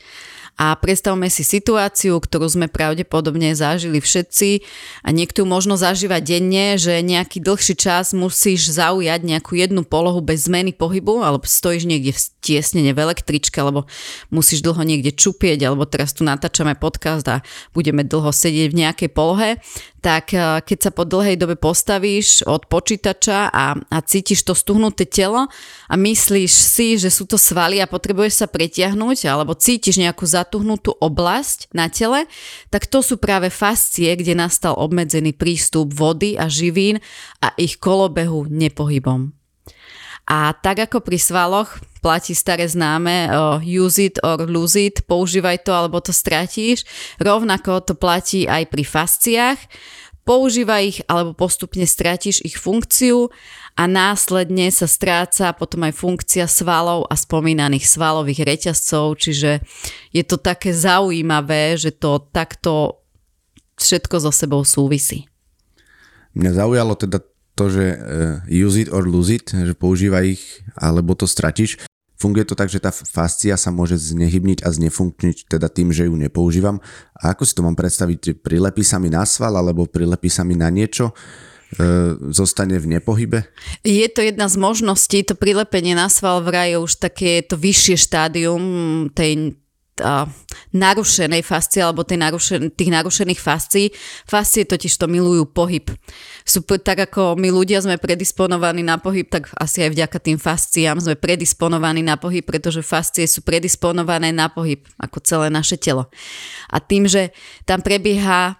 A 0.60 0.76
predstavme 0.76 1.32
si 1.32 1.40
situáciu, 1.40 2.20
ktorú 2.20 2.44
sme 2.44 2.68
pravdepodobne 2.68 3.56
zažili 3.56 3.96
všetci 3.96 4.60
a 5.00 5.08
niekto 5.08 5.48
možno 5.48 5.80
zažíva 5.80 6.20
denne, 6.20 6.76
že 6.76 7.00
nejaký 7.00 7.40
dlhší 7.40 7.80
čas 7.80 8.12
musíš 8.12 8.68
zaujať 8.68 9.24
nejakú 9.24 9.56
jednu 9.56 9.88
polohu 9.88 10.20
bez 10.20 10.44
zmeny 10.52 10.76
pohybu, 10.76 11.24
alebo 11.24 11.48
stojíš 11.48 11.88
niekde 11.88 12.12
v 12.12 12.20
tiesnene 12.44 12.92
v 12.92 13.00
električke, 13.08 13.56
alebo 13.56 13.88
musíš 14.28 14.60
dlho 14.60 14.84
niekde 14.84 15.16
čupieť, 15.16 15.64
alebo 15.64 15.88
teraz 15.88 16.12
tu 16.12 16.28
natáčame 16.28 16.76
podcast 16.76 17.24
a 17.24 17.40
budeme 17.72 18.04
dlho 18.04 18.28
sedieť 18.28 18.68
v 18.68 18.80
nejakej 18.84 19.10
polohe, 19.16 19.56
tak 20.00 20.32
eh, 20.36 20.60
keď 20.60 20.78
sa 20.78 20.90
po 20.92 21.04
dlhej 21.08 21.36
dobe 21.40 21.56
postavíš 21.56 22.44
od 22.48 22.66
počítača 22.66 23.52
a, 23.52 23.76
a 23.76 23.96
cítiš 24.04 24.44
to 24.44 24.56
stuhnuté 24.56 25.04
telo 25.08 25.48
a 25.86 25.94
myslíš 25.94 26.52
si, 26.52 26.96
že 26.96 27.12
sú 27.12 27.28
to 27.28 27.36
svaly 27.36 27.80
a 27.80 27.88
potrebuješ 27.88 28.44
sa 28.44 28.46
pretiahnuť 28.48 29.28
alebo 29.28 29.56
cítiš 29.56 30.00
nejakú 30.00 30.24
zatuhnutú 30.24 30.96
oblasť 30.98 31.72
na 31.72 31.88
tele, 31.88 32.28
tak 32.68 32.88
to 32.88 33.00
sú 33.00 33.20
práve 33.20 33.52
fascie, 33.52 34.12
kde 34.16 34.36
nastal 34.36 34.76
obmedzený 34.76 35.36
prístup 35.36 35.92
vody 35.92 36.36
a 36.36 36.48
živín 36.48 36.98
a 37.40 37.52
ich 37.56 37.76
kolobehu 37.76 38.48
nepohybom. 38.48 39.39
A 40.28 40.52
tak 40.54 40.90
ako 40.90 41.00
pri 41.00 41.18
svaloch 41.18 41.80
platí 42.00 42.32
staré 42.32 42.64
známe 42.64 43.28
uh, 43.28 43.60
use 43.60 44.00
it 44.00 44.16
or 44.24 44.40
lose 44.48 44.76
it, 44.80 45.04
používaj 45.04 45.68
to 45.68 45.72
alebo 45.76 46.00
to 46.00 46.16
stratíš, 46.16 46.88
rovnako 47.20 47.84
to 47.84 47.92
platí 47.92 48.48
aj 48.48 48.68
pri 48.72 48.84
fasciách. 48.84 49.60
Používaj 50.24 50.82
ich 50.84 50.98
alebo 51.08 51.32
postupne 51.32 51.82
stratíš 51.88 52.44
ich 52.44 52.60
funkciu 52.60 53.32
a 53.74 53.88
následne 53.88 54.68
sa 54.68 54.84
stráca 54.84 55.50
potom 55.56 55.88
aj 55.88 55.96
funkcia 55.96 56.44
svalov 56.44 57.08
a 57.08 57.16
spomínaných 57.16 57.88
svalových 57.88 58.44
reťazcov, 58.44 59.16
čiže 59.16 59.64
je 60.12 60.22
to 60.22 60.36
také 60.36 60.76
zaujímavé, 60.76 61.74
že 61.80 61.90
to 61.96 62.20
takto 62.30 63.00
všetko 63.80 64.16
so 64.28 64.30
sebou 64.30 64.62
súvisí. 64.62 65.26
Mňa 66.36 66.50
zaujalo 66.62 66.94
teda 66.94 67.18
to, 67.60 67.68
že 67.68 67.84
uh, 67.92 68.00
use 68.48 68.80
it 68.80 68.88
or 68.88 69.04
lose 69.04 69.28
it, 69.28 69.52
že 69.52 69.76
používaj 69.76 70.24
ich 70.32 70.64
alebo 70.80 71.12
to 71.12 71.28
stratíš. 71.28 71.76
Funguje 72.16 72.48
to 72.48 72.56
tak, 72.56 72.72
že 72.72 72.80
tá 72.80 72.92
fascia 72.92 73.56
sa 73.56 73.68
môže 73.72 73.96
znehybniť 73.96 74.64
a 74.64 74.68
znefunkčniť 74.72 75.48
teda 75.48 75.68
tým, 75.72 75.88
že 75.92 76.08
ju 76.08 76.16
nepoužívam. 76.16 76.80
A 77.16 77.32
ako 77.32 77.48
si 77.48 77.56
to 77.56 77.64
mám 77.64 77.76
predstaviť? 77.76 78.44
Prilepí 78.44 78.84
sa 78.84 79.00
mi 79.00 79.08
na 79.08 79.24
sval 79.24 79.56
alebo 79.56 79.88
prilepí 79.88 80.28
sa 80.28 80.44
mi 80.44 80.52
na 80.52 80.68
niečo? 80.68 81.16
E, 81.80 82.20
zostane 82.28 82.76
v 82.76 82.98
nepohybe? 82.98 83.48
Je 83.80 84.04
to 84.12 84.20
jedna 84.20 84.52
z 84.52 84.56
možností, 84.60 85.24
to 85.24 85.32
prilepenie 85.32 85.96
na 85.96 86.12
sval 86.12 86.44
vraj 86.44 86.76
je 86.76 86.78
už 86.84 86.92
také 87.00 87.40
to 87.40 87.56
vyššie 87.56 87.96
štádium 87.96 88.64
tej 89.16 89.56
narušenej 90.70 91.42
fascie 91.42 91.82
alebo 91.82 92.06
tej 92.06 92.18
narušen- 92.18 92.70
tých 92.74 92.90
narušených 92.90 93.40
fascií. 93.40 93.86
Fascie 94.26 94.66
totiž 94.66 94.94
to 94.96 95.06
milujú 95.10 95.50
pohyb. 95.50 95.90
Sú 96.46 96.62
tak 96.62 97.10
ako 97.10 97.34
my 97.36 97.50
ľudia 97.50 97.82
sme 97.82 97.98
predisponovaní 97.98 98.82
na 98.86 98.98
pohyb, 98.98 99.26
tak 99.26 99.50
asi 99.58 99.86
aj 99.86 99.90
vďaka 99.94 100.18
tým 100.22 100.38
fasciám 100.38 100.98
sme 101.02 101.14
predisponovaní 101.18 102.02
na 102.02 102.16
pohyb, 102.16 102.42
pretože 102.46 102.86
fascie 102.86 103.26
sú 103.26 103.42
predisponované 103.42 104.30
na 104.30 104.50
pohyb, 104.50 104.82
ako 104.98 105.18
celé 105.22 105.46
naše 105.50 105.76
telo. 105.76 106.08
A 106.70 106.78
tým, 106.78 107.06
že 107.10 107.34
tam 107.66 107.82
prebieha 107.82 108.58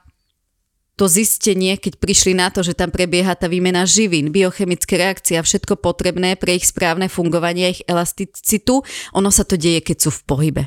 to 1.01 1.09
zistenie, 1.09 1.81
keď 1.81 1.97
prišli 1.97 2.37
na 2.37 2.53
to, 2.53 2.61
že 2.61 2.77
tam 2.77 2.93
prebieha 2.93 3.33
tá 3.33 3.49
výmena 3.49 3.89
živín, 3.89 4.29
biochemické 4.29 5.01
reakcie 5.01 5.41
a 5.41 5.47
všetko 5.47 5.81
potrebné 5.81 6.37
pre 6.37 6.61
ich 6.61 6.69
správne 6.69 7.09
fungovanie, 7.09 7.73
ich 7.73 7.83
elasticitu, 7.89 8.85
ono 9.17 9.33
sa 9.33 9.49
to 9.49 9.57
deje, 9.57 9.81
keď 9.81 9.97
sú 9.97 10.11
v 10.13 10.25
pohybe 10.29 10.65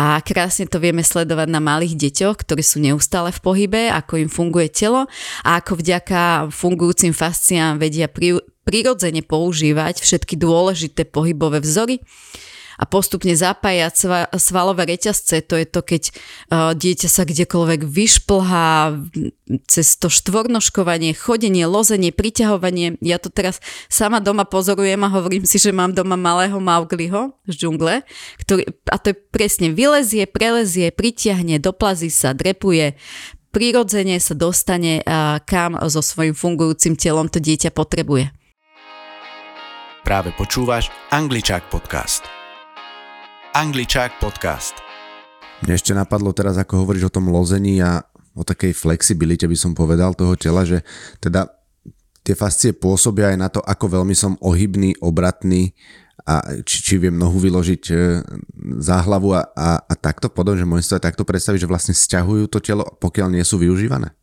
a 0.00 0.16
krásne 0.24 0.64
to 0.64 0.80
vieme 0.80 1.04
sledovať 1.04 1.52
na 1.52 1.60
malých 1.60 1.92
deťoch, 1.92 2.40
ktorí 2.40 2.64
sú 2.64 2.80
neustále 2.80 3.36
v 3.36 3.40
pohybe, 3.44 3.92
ako 3.92 4.16
im 4.16 4.32
funguje 4.32 4.72
telo 4.72 5.04
a 5.44 5.60
ako 5.60 5.76
vďaka 5.76 6.48
fungujúcim 6.48 7.12
fasciám 7.12 7.76
vedia 7.76 8.08
prirodzene 8.64 9.20
používať 9.20 10.00
všetky 10.00 10.40
dôležité 10.40 11.04
pohybové 11.04 11.60
vzory 11.60 12.00
a 12.80 12.88
postupne 12.88 13.36
zapájať 13.36 14.08
svalové 14.40 14.88
reťazce. 14.88 15.44
To 15.44 15.54
je 15.60 15.66
to, 15.68 15.84
keď 15.84 16.02
uh, 16.08 16.72
dieťa 16.72 17.08
sa 17.12 17.28
kdekoľvek 17.28 17.84
vyšplhá 17.84 18.96
cez 19.68 20.00
to 20.00 20.08
štvornoškovanie, 20.08 21.12
chodenie, 21.12 21.68
lozenie, 21.68 22.08
priťahovanie. 22.08 22.96
Ja 23.04 23.20
to 23.20 23.28
teraz 23.28 23.60
sama 23.92 24.24
doma 24.24 24.48
pozorujem 24.48 25.04
a 25.04 25.12
hovorím 25.12 25.44
si, 25.44 25.60
že 25.60 25.76
mám 25.76 25.92
doma 25.92 26.16
malého 26.16 26.56
Maugliho 26.56 27.36
z 27.44 27.54
džungle, 27.60 28.08
ktorý, 28.40 28.64
a 28.88 28.96
to 28.96 29.12
je 29.12 29.16
presne 29.28 29.68
vylezie, 29.76 30.24
prelezie, 30.24 30.88
pritiahne, 30.88 31.60
doplazí 31.60 32.08
sa, 32.08 32.32
drepuje, 32.32 32.96
prirodzene 33.52 34.16
sa 34.22 34.32
dostane 34.32 35.04
kam 35.44 35.76
so 35.90 36.00
svojím 36.00 36.32
fungujúcim 36.32 36.94
telom 36.96 37.28
to 37.28 37.42
dieťa 37.42 37.74
potrebuje. 37.74 38.30
Práve 40.00 40.32
počúvaš 40.32 40.88
Angličák 41.12 41.68
podcast. 41.68 42.39
Angličák 43.50 44.22
podcast. 44.22 44.78
Mne 45.66 45.74
ešte 45.74 45.90
napadlo 45.90 46.30
teraz, 46.30 46.54
ako 46.54 46.86
hovoríš 46.86 47.10
o 47.10 47.14
tom 47.18 47.34
lození 47.34 47.82
a 47.82 48.06
o 48.38 48.46
takej 48.46 48.70
flexibilite 48.70 49.42
by 49.42 49.58
som 49.58 49.74
povedal 49.74 50.14
toho 50.14 50.38
tela, 50.38 50.62
že 50.62 50.86
teda 51.18 51.50
tie 52.22 52.38
fascie 52.38 52.70
pôsobia 52.70 53.34
aj 53.34 53.38
na 53.42 53.50
to, 53.50 53.58
ako 53.58 53.98
veľmi 53.98 54.14
som 54.14 54.38
ohybný, 54.38 54.94
obratný 55.02 55.74
a 56.22 56.62
či, 56.62 56.78
či 56.78 56.94
viem 57.02 57.18
nohu 57.18 57.42
vyložiť 57.42 57.82
e, 57.90 57.94
za 58.78 59.02
hlavu 59.02 59.34
a, 59.34 59.42
a, 59.50 59.82
a 59.82 59.94
takto 59.98 60.30
potom, 60.30 60.54
že 60.54 60.62
môžem 60.62 60.86
si 60.86 60.94
to 60.94 61.02
takto 61.02 61.26
predstaviť, 61.26 61.66
že 61.66 61.70
vlastne 61.70 61.94
sťahujú 61.96 62.46
to 62.46 62.62
telo, 62.62 62.86
pokiaľ 63.02 63.34
nie 63.34 63.42
sú 63.42 63.58
využívané. 63.58 64.14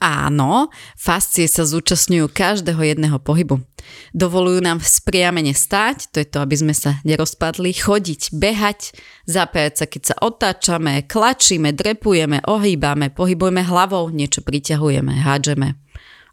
Áno, 0.00 0.72
fascie 0.96 1.44
sa 1.44 1.68
zúčastňujú 1.68 2.32
každého 2.32 2.80
jedného 2.80 3.20
pohybu. 3.20 3.60
Dovolujú 4.16 4.64
nám 4.64 4.80
spriamene 4.80 5.52
stáť, 5.52 6.08
to 6.08 6.24
je 6.24 6.28
to, 6.32 6.40
aby 6.40 6.56
sme 6.56 6.72
sa 6.72 7.04
nerozpadli, 7.04 7.76
chodiť, 7.76 8.32
behať, 8.32 8.96
zapájať 9.28 9.74
sa, 9.76 9.84
keď 9.84 10.02
sa 10.08 10.16
otáčame, 10.24 11.04
klačíme, 11.04 11.76
drepujeme, 11.76 12.40
ohýbame, 12.48 13.12
pohybujeme 13.12 13.60
hlavou, 13.60 14.08
niečo 14.08 14.40
priťahujeme, 14.40 15.20
hádžeme. 15.20 15.76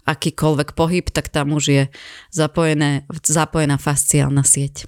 Akýkoľvek 0.07 0.71
pohyb, 0.71 1.11
tak 1.11 1.27
tam 1.27 1.51
už 1.51 1.63
je 1.67 1.83
zapojené, 2.31 3.03
zapojená 3.19 3.75
fasciálna 3.75 4.47
sieť. 4.47 4.87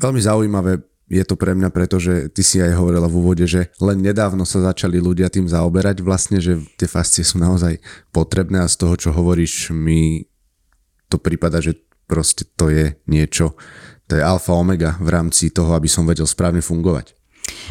Veľmi 0.00 0.24
zaujímavé 0.24 0.80
je 1.06 1.22
to 1.22 1.38
pre 1.38 1.54
mňa, 1.54 1.70
pretože 1.70 2.34
ty 2.34 2.42
si 2.42 2.58
aj 2.58 2.74
hovorila 2.74 3.06
v 3.06 3.18
úvode, 3.22 3.46
že 3.46 3.70
len 3.78 4.02
nedávno 4.02 4.42
sa 4.42 4.58
začali 4.58 4.98
ľudia 4.98 5.30
tým 5.30 5.46
zaoberať 5.46 6.02
vlastne, 6.02 6.42
že 6.42 6.58
tie 6.74 6.90
fascie 6.90 7.22
sú 7.22 7.38
naozaj 7.38 7.78
potrebné 8.10 8.66
a 8.66 8.70
z 8.70 8.76
toho, 8.82 8.94
čo 8.98 9.10
hovoríš, 9.14 9.70
mi 9.70 10.26
to 11.06 11.22
prípada, 11.22 11.62
že 11.62 11.78
proste 12.10 12.42
to 12.58 12.70
je 12.70 12.98
niečo, 13.06 13.54
to 14.10 14.18
je 14.18 14.22
alfa 14.22 14.54
omega 14.54 14.98
v 14.98 15.08
rámci 15.14 15.54
toho, 15.54 15.74
aby 15.78 15.86
som 15.86 16.06
vedel 16.06 16.26
správne 16.26 16.62
fungovať. 16.62 17.14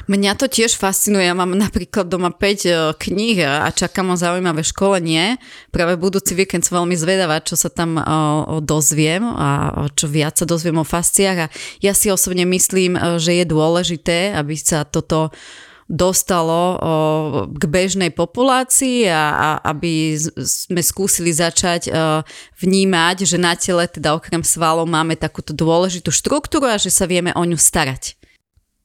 Mňa 0.05 0.37
to 0.37 0.45
tiež 0.45 0.77
fascinuje. 0.77 1.25
Ja 1.25 1.33
mám 1.33 1.55
napríklad 1.57 2.05
doma 2.05 2.29
5 2.29 2.39
e, 2.39 2.71
kníh 2.95 3.41
a 3.41 3.69
čakám 3.73 4.13
o 4.13 4.19
zaujímavé 4.19 4.61
školenie. 4.61 5.41
Práve 5.73 5.97
budúci 5.97 6.37
víkend 6.37 6.61
som 6.61 6.83
veľmi 6.83 6.93
zvedavá, 6.93 7.41
čo 7.41 7.57
sa 7.57 7.73
tam 7.73 7.97
o, 7.97 8.03
e, 8.03 8.15
o 8.53 8.57
dozviem 8.61 9.25
a 9.25 9.87
čo 9.97 10.05
viac 10.05 10.37
sa 10.37 10.45
dozviem 10.45 10.77
o 10.77 10.85
fasciách. 10.85 11.37
A 11.45 11.51
ja 11.81 11.93
si 11.97 12.13
osobne 12.13 12.45
myslím, 12.45 12.95
e, 12.95 13.17
že 13.17 13.33
je 13.37 13.45
dôležité, 13.45 14.37
aby 14.37 14.53
sa 14.59 14.85
toto 14.85 15.33
dostalo 15.85 16.57
o, 16.57 16.75
k 17.45 17.63
bežnej 17.69 18.09
populácii 18.09 19.05
a, 19.05 19.25
a 19.37 19.49
aby 19.69 20.17
sme 20.41 20.81
skúsili 20.81 21.29
začať 21.29 21.93
o, 21.93 22.25
vnímať, 22.57 23.29
že 23.29 23.37
na 23.37 23.53
tele, 23.53 23.85
teda 23.85 24.17
okrem 24.17 24.41
svalov, 24.41 24.89
máme 24.89 25.13
takúto 25.13 25.53
dôležitú 25.53 26.09
štruktúru 26.09 26.65
a 26.65 26.81
že 26.81 26.89
sa 26.89 27.05
vieme 27.05 27.29
o 27.37 27.43
ňu 27.45 27.57
starať. 27.57 28.17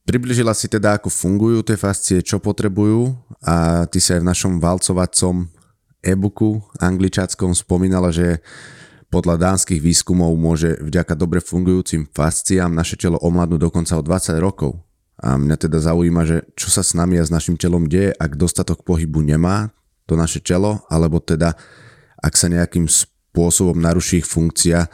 Približila 0.01 0.57
si 0.57 0.65
teda, 0.65 0.97
ako 0.97 1.13
fungujú 1.13 1.61
tie 1.61 1.77
fascie, 1.77 2.25
čo 2.25 2.41
potrebujú 2.41 3.13
a 3.45 3.85
ty 3.85 4.01
si 4.01 4.11
aj 4.17 4.21
v 4.25 4.29
našom 4.33 4.53
valcovacom 4.57 5.45
e-booku 6.01 6.57
angličáckom 6.81 7.53
spomínala, 7.53 8.09
že 8.09 8.41
podľa 9.13 9.37
dánskych 9.37 9.77
výskumov 9.77 10.33
môže 10.39 10.79
vďaka 10.81 11.13
dobre 11.13 11.43
fungujúcim 11.43 12.09
fasciám 12.09 12.71
naše 12.71 12.97
telo 12.97 13.21
omladnúť 13.21 13.61
dokonca 13.69 13.93
o 13.99 14.01
20 14.01 14.39
rokov. 14.41 14.79
A 15.21 15.37
mňa 15.37 15.69
teda 15.69 15.77
zaujíma, 15.77 16.25
že 16.25 16.37
čo 16.57 16.73
sa 16.73 16.81
s 16.81 16.97
nami 16.97 17.21
a 17.21 17.27
s 17.27 17.29
našim 17.29 17.53
telom 17.53 17.85
deje, 17.85 18.15
ak 18.17 18.39
dostatok 18.39 18.81
pohybu 18.81 19.21
nemá 19.21 19.69
to 20.09 20.17
naše 20.17 20.41
telo, 20.41 20.81
alebo 20.89 21.21
teda 21.21 21.53
ak 22.17 22.33
sa 22.33 22.49
nejakým 22.49 22.89
spôsobom 22.89 23.77
naruší 23.77 24.25
ich 24.25 24.27
funkcia, 24.27 24.89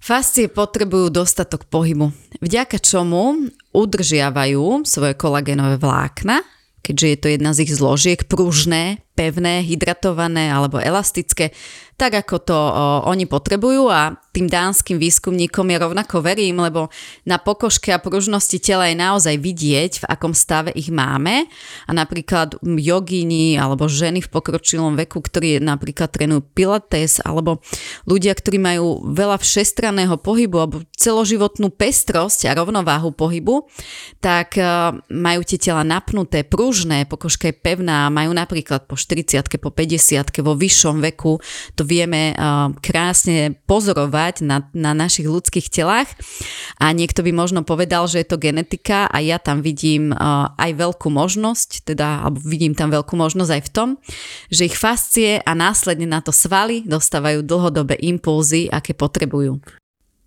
Fascie 0.00 0.48
potrebujú 0.48 1.12
dostatok 1.12 1.68
pohybu, 1.68 2.08
vďaka 2.40 2.80
čomu 2.80 3.52
udržiavajú 3.76 4.88
svoje 4.88 5.12
kolagénové 5.12 5.76
vlákna, 5.76 6.40
keďže 6.80 7.06
je 7.06 7.18
to 7.20 7.26
jedna 7.28 7.52
z 7.52 7.68
ich 7.68 7.72
zložiek, 7.76 8.20
pružné, 8.24 9.04
pevné, 9.20 9.60
hydratované 9.60 10.48
alebo 10.48 10.80
elastické, 10.80 11.52
tak 12.00 12.16
ako 12.24 12.36
to 12.40 12.56
o, 12.56 12.72
oni 13.12 13.28
potrebujú 13.28 13.92
a 13.92 14.16
tým 14.32 14.48
dánskym 14.48 14.96
výskumníkom 14.96 15.68
ja 15.68 15.84
rovnako 15.84 16.24
verím, 16.24 16.64
lebo 16.64 16.88
na 17.28 17.36
pokožke 17.36 17.92
a 17.92 18.00
pružnosti 18.00 18.56
tela 18.62 18.88
je 18.88 18.96
naozaj 18.96 19.36
vidieť, 19.36 19.92
v 20.00 20.08
akom 20.08 20.32
stave 20.32 20.72
ich 20.72 20.88
máme. 20.88 21.44
A 21.84 21.90
napríklad 21.92 22.56
jogíni 22.62 23.60
alebo 23.60 23.84
ženy 23.90 24.24
v 24.24 24.32
pokročilom 24.32 24.96
veku, 24.96 25.20
ktorí 25.20 25.60
napríklad 25.60 26.08
trénujú 26.08 26.46
pilates 26.56 27.20
alebo 27.20 27.60
ľudia, 28.08 28.32
ktorí 28.32 28.56
majú 28.56 29.04
veľa 29.12 29.36
všestranného 29.36 30.16
pohybu 30.16 30.56
alebo 30.56 30.86
celoživotnú 30.94 31.68
pestrosť 31.74 32.48
a 32.48 32.56
rovnováhu 32.56 33.12
pohybu, 33.12 33.66
tak 34.22 34.56
majú 35.10 35.40
tie 35.42 35.58
tela 35.58 35.82
napnuté, 35.82 36.46
pružné, 36.46 37.04
pokožka 37.10 37.50
je 37.50 37.56
pevná, 37.58 38.08
majú 38.14 38.30
napríklad 38.30 38.86
po 38.86 38.94
40 38.94 39.09
po 39.60 39.70
50 39.72 40.30
vo 40.44 40.54
vyššom 40.54 41.02
veku, 41.12 41.40
to 41.74 41.82
vieme 41.82 42.36
krásne 42.84 43.58
pozorovať 43.66 44.44
na, 44.44 44.68
na 44.76 44.92
našich 44.92 45.26
ľudských 45.26 45.72
telách 45.72 46.10
a 46.78 46.92
niekto 46.94 47.24
by 47.24 47.32
možno 47.34 47.66
povedal, 47.66 48.06
že 48.06 48.22
je 48.22 48.28
to 48.30 48.40
genetika 48.40 49.10
a 49.10 49.18
ja 49.20 49.40
tam 49.40 49.64
vidím 49.64 50.14
aj 50.56 50.70
veľkú 50.76 51.08
možnosť, 51.10 51.88
teda, 51.88 52.28
alebo 52.28 52.38
vidím 52.44 52.76
tam 52.76 52.92
veľkú 52.92 53.14
možnosť 53.16 53.50
aj 53.50 53.62
v 53.66 53.72
tom, 53.72 53.88
že 54.52 54.68
ich 54.68 54.76
fascie 54.76 55.40
a 55.40 55.52
následne 55.56 56.06
na 56.06 56.20
to 56.20 56.30
svaly 56.30 56.84
dostávajú 56.84 57.42
dlhodobé 57.44 57.98
impulzy, 58.00 58.68
aké 58.68 58.92
potrebujú. 58.92 59.79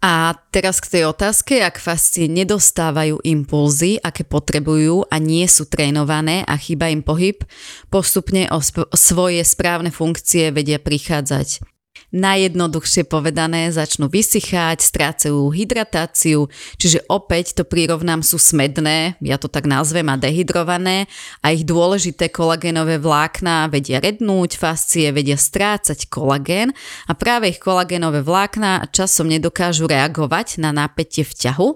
A 0.04 0.36
teraz 0.52 0.84
k 0.84 1.00
tej 1.00 1.04
otázke, 1.16 1.64
ak 1.64 1.80
fascie 1.80 2.28
nedostávajú 2.28 3.24
impulzy, 3.24 4.04
aké 4.04 4.28
potrebujú 4.28 5.08
a 5.08 5.16
nie 5.16 5.48
sú 5.48 5.64
trénované 5.64 6.44
a 6.44 6.60
chýba 6.60 6.92
im 6.92 7.00
pohyb, 7.00 7.40
postupne 7.88 8.52
o 8.52 8.60
sp- 8.60 8.92
svoje 8.92 9.40
správne 9.48 9.96
funkcie 9.96 10.52
vedia 10.52 10.76
prichádzať 10.76 11.73
najjednoduchšie 12.14 13.10
povedané 13.10 13.74
začnú 13.74 14.06
vysychať, 14.08 14.80
strácajú 14.80 15.50
hydratáciu, 15.50 16.46
čiže 16.78 17.02
opäť 17.10 17.58
to 17.58 17.64
prirovnám 17.66 18.22
sú 18.22 18.38
smedné, 18.38 19.18
ja 19.18 19.42
to 19.42 19.50
tak 19.50 19.66
nazvem, 19.66 20.06
a 20.08 20.16
dehydrované 20.16 21.10
a 21.42 21.50
ich 21.50 21.66
dôležité 21.66 22.30
kolagénové 22.30 23.02
vlákna 23.02 23.68
vedia 23.74 23.98
rednúť, 23.98 24.62
fascie 24.62 25.10
vedia 25.10 25.36
strácať 25.36 26.06
kolagén 26.08 26.72
a 27.10 27.18
práve 27.18 27.50
ich 27.50 27.60
kolagénové 27.60 28.22
vlákna 28.22 28.94
časom 28.94 29.26
nedokážu 29.26 29.90
reagovať 29.90 30.62
na 30.62 30.70
napätie 30.70 31.26
v 31.26 31.34
ťahu, 31.34 31.70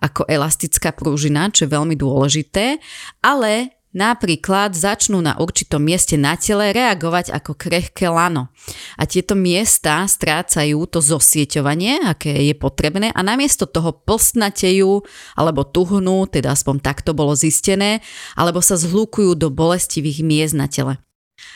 ako 0.00 0.28
elastická 0.28 0.92
prúžina, 0.92 1.48
čo 1.52 1.68
je 1.68 1.74
veľmi 1.76 1.96
dôležité, 1.96 2.80
ale 3.24 3.75
Napríklad 3.96 4.76
začnú 4.76 5.24
na 5.24 5.40
určitom 5.40 5.80
mieste 5.80 6.20
na 6.20 6.36
tele 6.36 6.68
reagovať 6.76 7.32
ako 7.32 7.56
krehké 7.56 8.12
lano. 8.12 8.52
A 9.00 9.08
tieto 9.08 9.32
miesta 9.32 10.04
strácajú 10.04 10.84
to 10.84 11.00
zosieťovanie, 11.00 12.04
aké 12.04 12.44
je 12.44 12.52
potrebné 12.52 13.08
a 13.16 13.24
namiesto 13.24 13.64
toho 13.64 13.96
plstnatejú 13.96 15.00
alebo 15.32 15.64
tuhnú, 15.64 16.28
teda 16.28 16.52
aspoň 16.52 16.84
takto 16.84 17.16
bolo 17.16 17.32
zistené, 17.32 18.04
alebo 18.36 18.60
sa 18.60 18.76
zhlúkujú 18.76 19.32
do 19.32 19.48
bolestivých 19.48 20.20
miest 20.20 20.52
na 20.52 20.68
tele. 20.68 21.00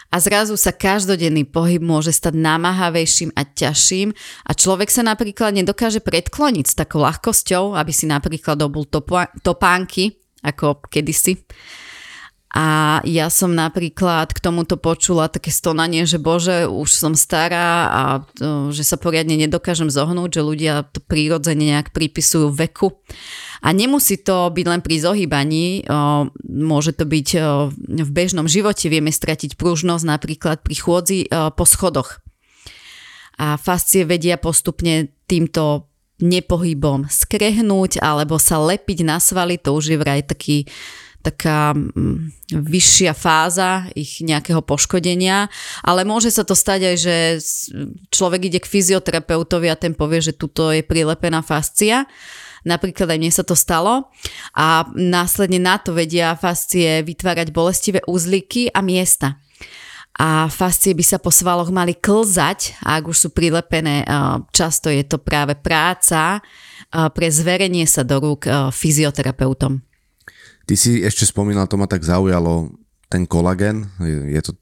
A 0.09 0.17
zrazu 0.17 0.57
sa 0.57 0.73
každodenný 0.73 1.45
pohyb 1.45 1.85
môže 1.85 2.17
stať 2.17 2.41
námahavejším 2.41 3.37
a 3.37 3.45
ťažším 3.45 4.17
a 4.49 4.51
človek 4.57 4.89
sa 4.89 5.05
napríklad 5.05 5.53
nedokáže 5.53 6.01
predkloniť 6.01 6.67
s 6.73 6.75
takou 6.75 7.05
ľahkosťou, 7.05 7.77
aby 7.77 7.93
si 7.93 8.09
napríklad 8.09 8.57
obul 8.65 8.89
topánky, 9.45 10.17
ako 10.41 10.89
kedysi 10.89 11.37
a 12.51 12.99
ja 13.07 13.31
som 13.31 13.55
napríklad 13.55 14.35
k 14.35 14.43
tomuto 14.43 14.75
počula 14.75 15.31
také 15.31 15.55
stonanie, 15.55 16.03
že 16.03 16.19
bože, 16.19 16.67
už 16.67 16.91
som 16.91 17.15
stará 17.15 17.87
a 17.87 18.03
že 18.75 18.83
sa 18.83 18.99
poriadne 18.99 19.39
nedokážem 19.39 19.87
zohnúť, 19.87 20.35
že 20.35 20.43
ľudia 20.43 20.75
to 20.91 20.99
prírodzene 20.99 21.71
nejak 21.71 21.95
pripisujú 21.95 22.51
veku. 22.51 22.99
A 23.63 23.71
nemusí 23.71 24.19
to 24.19 24.51
byť 24.51 24.67
len 24.67 24.83
pri 24.83 24.97
zohýbaní, 24.99 25.87
môže 26.43 26.91
to 26.91 27.07
byť 27.07 27.29
v 27.79 28.11
bežnom 28.11 28.51
živote, 28.51 28.91
vieme 28.91 29.15
stratiť 29.15 29.55
pružnosť 29.55 30.05
napríklad 30.11 30.67
pri 30.67 30.75
chôdzi 30.75 31.19
po 31.31 31.63
schodoch. 31.63 32.19
A 33.39 33.55
fascie 33.63 34.03
vedia 34.03 34.43
postupne 34.43 35.15
týmto 35.31 35.87
nepohybom 36.19 37.09
skrehnúť 37.09 38.03
alebo 38.03 38.37
sa 38.43 38.61
lepiť 38.61 39.07
na 39.07 39.17
svaly, 39.23 39.57
to 39.57 39.73
už 39.73 39.95
je 39.95 39.97
vraj 39.97 40.21
taký 40.27 40.69
taká 41.21 41.77
mm, 41.77 42.53
vyššia 42.57 43.13
fáza 43.13 43.89
ich 43.93 44.25
nejakého 44.25 44.65
poškodenia, 44.65 45.53
ale 45.85 46.09
môže 46.09 46.33
sa 46.33 46.45
to 46.45 46.57
stať 46.57 46.81
aj, 46.93 46.97
že 46.97 47.17
človek 48.09 48.49
ide 48.49 48.59
k 48.61 48.71
fyzioterapeutovi 48.71 49.69
a 49.69 49.77
ten 49.77 49.93
povie, 49.93 50.25
že 50.25 50.37
tuto 50.37 50.73
je 50.73 50.81
prilepená 50.81 51.45
fascia. 51.45 52.09
Napríklad 52.61 53.09
aj 53.09 53.19
mne 53.21 53.33
sa 53.33 53.45
to 53.45 53.57
stalo 53.57 54.13
a 54.53 54.85
následne 54.93 55.57
na 55.57 55.81
to 55.81 55.97
vedia 55.97 56.37
fascie 56.37 57.01
vytvárať 57.01 57.49
bolestivé 57.57 58.05
úzliky 58.05 58.69
a 58.69 58.85
miesta 58.85 59.41
a 60.21 60.53
fascie 60.53 60.93
by 60.93 61.01
sa 61.01 61.17
po 61.17 61.33
svaloch 61.33 61.73
mali 61.73 61.97
klzať 61.97 62.77
a 62.85 63.01
ak 63.01 63.09
už 63.09 63.17
sú 63.17 63.29
prilepené, 63.33 64.05
často 64.53 64.93
je 64.93 65.01
to 65.09 65.17
práve 65.17 65.57
práca 65.57 66.45
pre 66.93 67.29
zverenie 67.33 67.89
sa 67.89 68.05
do 68.05 68.21
rúk 68.21 68.45
fyzioterapeutom. 68.69 69.90
Ty 70.71 70.79
si 70.79 71.03
ešte 71.03 71.27
spomínal, 71.27 71.67
to 71.67 71.75
ma 71.75 71.91
tak 71.91 72.07
zaujalo, 72.07 72.71
ten 73.11 73.27
kolagen, 73.27 73.91
je, 73.99 74.39
je 74.39 74.41
to, 74.47 74.53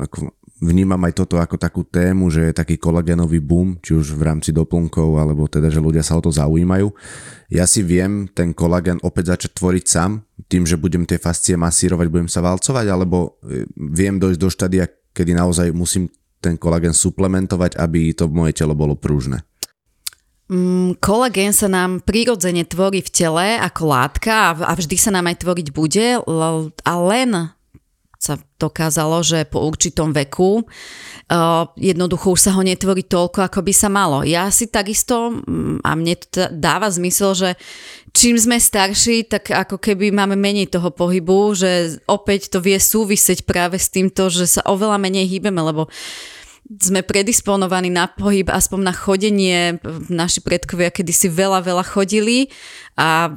ako, 0.00 0.32
vnímam 0.64 0.96
aj 1.04 1.12
toto 1.12 1.36
ako 1.36 1.60
takú 1.60 1.84
tému, 1.84 2.32
že 2.32 2.48
je 2.48 2.56
taký 2.56 2.80
kolagénový 2.80 3.36
boom, 3.44 3.76
či 3.84 3.92
už 3.92 4.16
v 4.16 4.32
rámci 4.32 4.48
doplnkov, 4.48 5.20
alebo 5.20 5.44
teda, 5.44 5.68
že 5.68 5.84
ľudia 5.84 6.00
sa 6.00 6.16
o 6.16 6.24
to 6.24 6.32
zaujímajú. 6.32 6.88
Ja 7.52 7.68
si 7.68 7.84
viem 7.84 8.32
ten 8.32 8.56
kolagen 8.56 8.96
opäť 9.04 9.36
začať 9.36 9.60
tvoriť 9.60 9.84
sám, 9.84 10.24
tým, 10.48 10.64
že 10.64 10.80
budem 10.80 11.04
tie 11.04 11.20
fascie 11.20 11.52
masírovať, 11.60 12.06
budem 12.08 12.32
sa 12.32 12.40
valcovať, 12.40 12.86
alebo 12.88 13.36
e, 13.44 13.68
viem 13.76 14.16
dojsť 14.16 14.40
do 14.40 14.48
štádia, 14.48 14.88
kedy 15.12 15.36
naozaj 15.36 15.68
musím 15.76 16.08
ten 16.40 16.56
kolagen 16.56 16.96
suplementovať, 16.96 17.76
aby 17.76 18.16
to 18.16 18.24
moje 18.32 18.56
telo 18.56 18.72
bolo 18.72 18.96
pružné. 18.96 19.44
Mm, 20.48 20.96
kolagén 21.04 21.52
sa 21.52 21.68
nám 21.68 22.00
prirodzene 22.00 22.64
tvorí 22.64 23.04
v 23.04 23.12
tele 23.12 23.60
ako 23.60 23.82
látka 23.92 24.56
a 24.56 24.72
vždy 24.72 24.96
sa 24.96 25.12
nám 25.12 25.28
aj 25.28 25.44
tvoriť 25.44 25.68
bude 25.76 26.24
a 26.24 26.92
len 27.04 27.52
sa 28.18 28.34
dokázalo, 28.58 29.22
že 29.22 29.46
po 29.46 29.62
určitom 29.62 30.10
veku 30.10 30.66
uh, 30.66 31.70
jednoducho 31.78 32.34
už 32.34 32.50
sa 32.50 32.52
ho 32.58 32.66
netvorí 32.66 33.06
toľko, 33.06 33.46
ako 33.46 33.60
by 33.62 33.72
sa 33.76 33.86
malo. 33.86 34.26
Ja 34.26 34.50
si 34.50 34.66
takisto, 34.66 35.38
mm, 35.38 35.86
a 35.86 35.90
mne 35.94 36.14
to 36.18 36.50
dáva 36.50 36.90
zmysel, 36.90 37.38
že 37.38 37.50
čím 38.10 38.34
sme 38.34 38.58
starší, 38.58 39.30
tak 39.30 39.54
ako 39.54 39.78
keby 39.78 40.10
máme 40.10 40.34
menej 40.34 40.66
toho 40.66 40.90
pohybu, 40.90 41.54
že 41.54 42.02
opäť 42.10 42.50
to 42.50 42.58
vie 42.58 42.80
súvisieť 42.80 43.46
práve 43.46 43.78
s 43.78 43.86
týmto, 43.86 44.26
že 44.32 44.50
sa 44.50 44.66
oveľa 44.66 44.98
menej 44.98 45.30
hýbeme, 45.30 45.62
lebo 45.62 45.86
sme 46.68 47.00
predisponovaní 47.00 47.88
na 47.88 48.04
pohyb, 48.12 48.52
aspoň 48.52 48.80
na 48.84 48.92
chodenie. 48.92 49.80
Naši 50.12 50.44
predkovia 50.44 50.92
kedysi 50.92 51.32
veľa, 51.32 51.64
veľa 51.64 51.84
chodili 51.84 52.52
a 53.00 53.32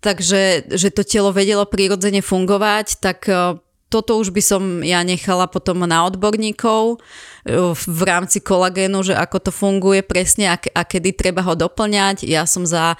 takže 0.00 0.72
že 0.72 0.88
to 0.88 1.04
telo 1.04 1.36
vedelo 1.36 1.68
prirodzene 1.68 2.24
fungovať, 2.24 2.86
tak 3.02 3.28
uh, 3.28 3.60
toto 3.86 4.18
už 4.18 4.34
by 4.34 4.42
som 4.42 4.62
ja 4.82 5.02
nechala 5.06 5.46
potom 5.46 5.86
na 5.86 6.02
odborníkov 6.10 6.82
e, 6.92 7.64
v 7.70 8.00
rámci 8.02 8.42
kolagénu, 8.42 8.98
že 9.06 9.14
ako 9.14 9.48
to 9.48 9.50
funguje 9.54 10.02
presne 10.02 10.50
a, 10.50 10.58
a 10.58 10.82
kedy 10.82 11.14
treba 11.14 11.46
ho 11.46 11.54
doplňať. 11.54 12.26
Ja 12.26 12.50
som 12.50 12.66
za 12.66 12.98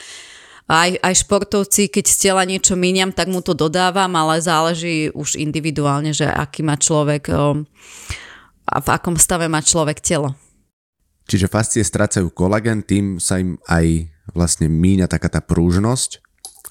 aj, 0.71 0.99
aj 1.03 1.15
športovci, 1.27 1.91
keď 1.91 2.05
z 2.07 2.17
tela 2.17 2.43
niečo 2.47 2.79
míňam, 2.79 3.11
tak 3.11 3.31
mu 3.31 3.43
to 3.43 3.55
dodávam, 3.55 4.15
ale 4.15 4.43
záleží 4.43 5.11
už 5.11 5.39
individuálne, 5.39 6.15
že 6.15 6.27
aký 6.27 6.63
má 6.63 6.79
človek 6.79 7.35
e, 7.35 7.35
a 8.67 8.83
v 8.83 8.89
akom 8.91 9.15
stave 9.15 9.47
má 9.47 9.63
človek 9.63 10.03
telo. 10.03 10.35
Čiže 11.27 11.51
fascie 11.51 11.83
strácajú 11.83 12.31
kolagén, 12.31 12.87
tým 12.87 13.19
sa 13.19 13.39
im 13.39 13.59
aj 13.67 14.11
vlastne 14.31 14.71
míňa 14.71 15.11
taká 15.11 15.31
tá 15.31 15.43
prúžnosť. 15.43 16.23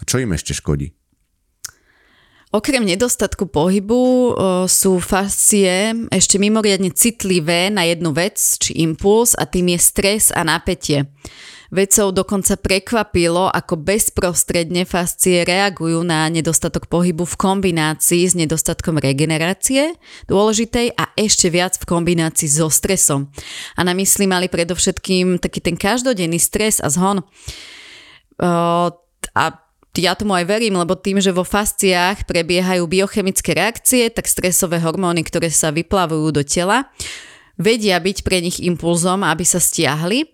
Čo 0.04 0.20
im 0.24 0.36
ešte 0.36 0.56
škodí? 0.56 0.92
Okrem 2.56 2.88
nedostatku 2.88 3.52
pohybu 3.52 4.32
sú 4.72 5.04
fascie 5.04 5.92
ešte 6.08 6.40
mimoriadne 6.40 6.88
citlivé 6.96 7.68
na 7.68 7.84
jednu 7.84 8.16
vec 8.16 8.40
či 8.40 8.80
impuls 8.80 9.36
a 9.36 9.44
tým 9.44 9.76
je 9.76 9.80
stres 9.84 10.32
a 10.32 10.40
napätie. 10.48 11.12
Vedcov 11.74 12.14
dokonca 12.14 12.58
prekvapilo, 12.60 13.50
ako 13.50 13.82
bezprostredne 13.82 14.86
fascie 14.86 15.42
reagujú 15.42 16.06
na 16.06 16.30
nedostatok 16.30 16.86
pohybu 16.86 17.26
v 17.26 17.36
kombinácii 17.40 18.24
s 18.26 18.38
nedostatkom 18.38 19.02
regenerácie, 19.02 19.98
dôležitej 20.30 20.94
a 20.94 21.10
ešte 21.18 21.50
viac 21.50 21.78
v 21.82 21.86
kombinácii 21.90 22.50
so 22.50 22.70
stresom. 22.70 23.34
A 23.74 23.82
na 23.82 23.98
mysli 23.98 24.30
mali 24.30 24.46
predovšetkým 24.46 25.42
taký 25.42 25.62
ten 25.62 25.74
každodenný 25.74 26.38
stres 26.38 26.78
a 26.78 26.90
zhon. 26.94 27.26
A 29.34 29.44
ja 29.96 30.12
tomu 30.12 30.36
aj 30.36 30.46
verím, 30.46 30.76
lebo 30.76 31.00
tým, 31.00 31.24
že 31.24 31.32
vo 31.32 31.48
fasciách 31.48 32.28
prebiehajú 32.28 32.84
biochemické 32.84 33.56
reakcie, 33.56 34.12
tak 34.12 34.28
stresové 34.28 34.84
hormóny, 34.84 35.24
ktoré 35.24 35.48
sa 35.48 35.72
vyplavujú 35.72 36.36
do 36.36 36.44
tela, 36.44 36.92
vedia 37.56 37.96
byť 37.96 38.18
pre 38.28 38.44
nich 38.44 38.60
impulzom, 38.60 39.24
aby 39.24 39.48
sa 39.48 39.64
stiahli. 39.64 40.28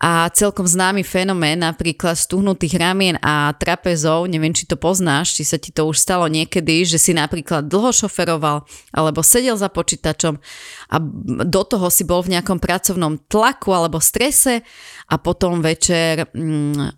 A 0.00 0.32
celkom 0.32 0.64
známy 0.64 1.04
fenomén, 1.04 1.60
napríklad 1.60 2.16
stuhnutých 2.16 2.80
ramien 2.80 3.20
a 3.20 3.52
trapezov, 3.52 4.24
neviem, 4.32 4.56
či 4.56 4.64
to 4.64 4.80
poznáš, 4.80 5.36
či 5.36 5.44
sa 5.44 5.60
ti 5.60 5.76
to 5.76 5.84
už 5.84 6.00
stalo 6.00 6.24
niekedy, 6.24 6.88
že 6.88 6.96
si 6.96 7.12
napríklad 7.12 7.68
dlho 7.68 7.92
šoferoval 7.92 8.64
alebo 8.96 9.20
sedel 9.20 9.60
za 9.60 9.68
počítačom 9.68 10.40
a 10.88 10.96
do 11.44 11.62
toho 11.68 11.92
si 11.92 12.08
bol 12.08 12.24
v 12.24 12.40
nejakom 12.40 12.56
pracovnom 12.56 13.20
tlaku 13.28 13.76
alebo 13.76 14.00
strese 14.00 14.64
a 15.04 15.14
potom 15.20 15.60
večer 15.60 16.32
mm, 16.32 16.96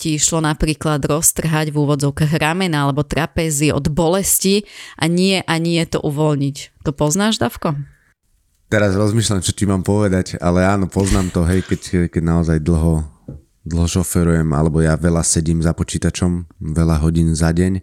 ti 0.00 0.16
išlo 0.16 0.40
napríklad 0.40 1.04
roztrhať 1.04 1.68
v 1.68 1.76
úvodzovkách 1.76 2.32
ramena 2.38 2.88
alebo 2.88 3.04
trapezy 3.04 3.74
od 3.74 3.92
bolesti 3.92 4.64
a 4.96 5.10
nie 5.10 5.42
a 5.42 5.54
nie 5.60 5.82
to 5.84 6.00
uvoľniť. 6.00 6.86
To 6.86 6.96
poznáš, 6.96 7.42
Davko? 7.42 7.97
Teraz 8.68 8.92
rozmýšľam, 8.92 9.40
čo 9.40 9.56
ti 9.56 9.64
mám 9.64 9.80
povedať, 9.80 10.36
ale 10.44 10.60
áno, 10.60 10.92
poznám 10.92 11.32
to, 11.32 11.40
hej, 11.48 11.64
keď, 11.64 12.12
keď 12.12 12.20
naozaj 12.20 12.60
dlho, 12.60 13.00
dlho 13.64 13.88
šoferujem, 13.88 14.44
alebo 14.52 14.84
ja 14.84 14.92
veľa 14.92 15.24
sedím 15.24 15.64
za 15.64 15.72
počítačom, 15.72 16.44
veľa 16.60 17.00
hodín 17.00 17.32
za 17.32 17.48
deň, 17.48 17.80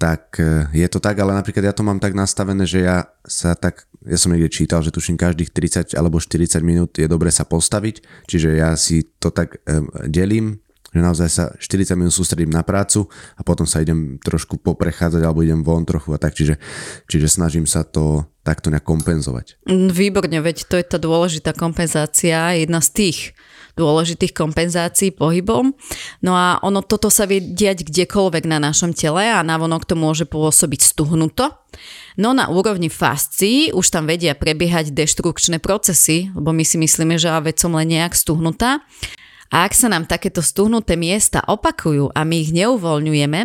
tak 0.00 0.40
e, 0.40 0.64
je 0.72 0.88
to 0.88 0.96
tak, 0.96 1.20
ale 1.20 1.36
napríklad 1.36 1.60
ja 1.60 1.76
to 1.76 1.84
mám 1.84 2.00
tak 2.00 2.16
nastavené, 2.16 2.64
že 2.64 2.88
ja 2.88 3.04
sa 3.28 3.52
tak, 3.52 3.84
ja 4.08 4.16
som 4.16 4.32
niekde 4.32 4.48
čítal, 4.48 4.80
že 4.80 4.94
tuším 4.94 5.20
každých 5.20 5.52
30 5.52 5.92
alebo 5.92 6.16
40 6.16 6.56
minút 6.64 6.96
je 6.96 7.04
dobre 7.04 7.28
sa 7.28 7.44
postaviť, 7.44 8.24
čiže 8.24 8.56
ja 8.56 8.72
si 8.80 9.04
to 9.20 9.28
tak 9.28 9.60
um, 9.68 9.92
delím, 10.08 10.56
že 10.88 11.00
naozaj 11.04 11.28
sa 11.28 11.44
40 11.56 11.94
minút 12.00 12.16
sústredím 12.16 12.48
na 12.48 12.64
prácu 12.64 13.06
a 13.36 13.44
potom 13.44 13.68
sa 13.68 13.84
idem 13.84 14.16
trošku 14.20 14.56
poprechádzať 14.60 15.20
alebo 15.20 15.44
idem 15.44 15.60
von 15.60 15.84
trochu 15.84 16.16
a 16.16 16.18
tak, 16.18 16.32
čiže, 16.32 16.56
čiže 17.04 17.28
snažím 17.28 17.68
sa 17.68 17.84
to 17.84 18.24
takto 18.40 18.72
nejak 18.72 18.88
kompenzovať. 18.88 19.60
Mm, 19.68 19.92
výborne, 19.92 20.38
veď 20.40 20.64
to 20.64 20.80
je 20.80 20.84
tá 20.88 20.96
dôležitá 20.96 21.52
kompenzácia, 21.52 22.56
jedna 22.56 22.80
z 22.80 22.88
tých 22.96 23.18
dôležitých 23.78 24.34
kompenzácií 24.34 25.14
pohybom. 25.14 25.70
No 26.26 26.32
a 26.34 26.58
ono 26.66 26.82
toto 26.82 27.14
sa 27.14 27.30
vie 27.30 27.38
diať 27.38 27.86
kdekoľvek 27.86 28.50
na 28.50 28.58
našom 28.58 28.90
tele 28.90 29.22
a 29.22 29.38
navonok 29.46 29.86
to 29.86 29.94
môže 29.94 30.26
pôsobiť 30.26 30.82
stuhnuto. 30.82 31.54
No 32.18 32.34
na 32.34 32.50
úrovni 32.50 32.90
fascií 32.90 33.70
už 33.70 33.94
tam 33.94 34.10
vedia 34.10 34.34
prebiehať 34.34 34.90
deštrukčné 34.90 35.62
procesy, 35.62 36.34
lebo 36.34 36.50
my 36.50 36.66
si 36.66 36.74
myslíme, 36.74 37.14
že 37.14 37.30
veď 37.30 37.56
som 37.62 37.78
len 37.78 37.94
nejak 37.94 38.18
stuhnutá. 38.18 38.82
A 39.48 39.64
ak 39.64 39.72
sa 39.72 39.88
nám 39.88 40.04
takéto 40.04 40.44
stuhnuté 40.44 41.00
miesta 41.00 41.40
opakujú 41.40 42.12
a 42.12 42.20
my 42.24 42.36
ich 42.44 42.52
neuvoľňujeme, 42.52 43.40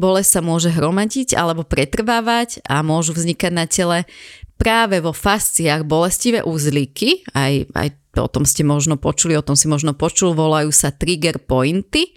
bolesť 0.00 0.30
sa 0.32 0.40
môže 0.40 0.72
hromadiť 0.72 1.36
alebo 1.36 1.60
pretrvávať 1.60 2.64
a 2.64 2.80
môžu 2.80 3.12
vznikať 3.12 3.52
na 3.52 3.68
tele 3.68 4.08
práve 4.56 5.02
vo 5.04 5.12
fasciách 5.12 5.84
bolestivé 5.84 6.40
úzlíky, 6.40 7.26
aj, 7.36 7.68
aj 7.76 7.88
o 8.16 8.28
tom 8.28 8.48
ste 8.48 8.64
možno 8.64 8.96
počuli, 8.96 9.36
o 9.36 9.44
tom 9.44 9.56
si 9.56 9.68
možno 9.68 9.92
počul, 9.92 10.32
volajú 10.32 10.72
sa 10.72 10.88
trigger 10.88 11.36
pointy 11.42 12.16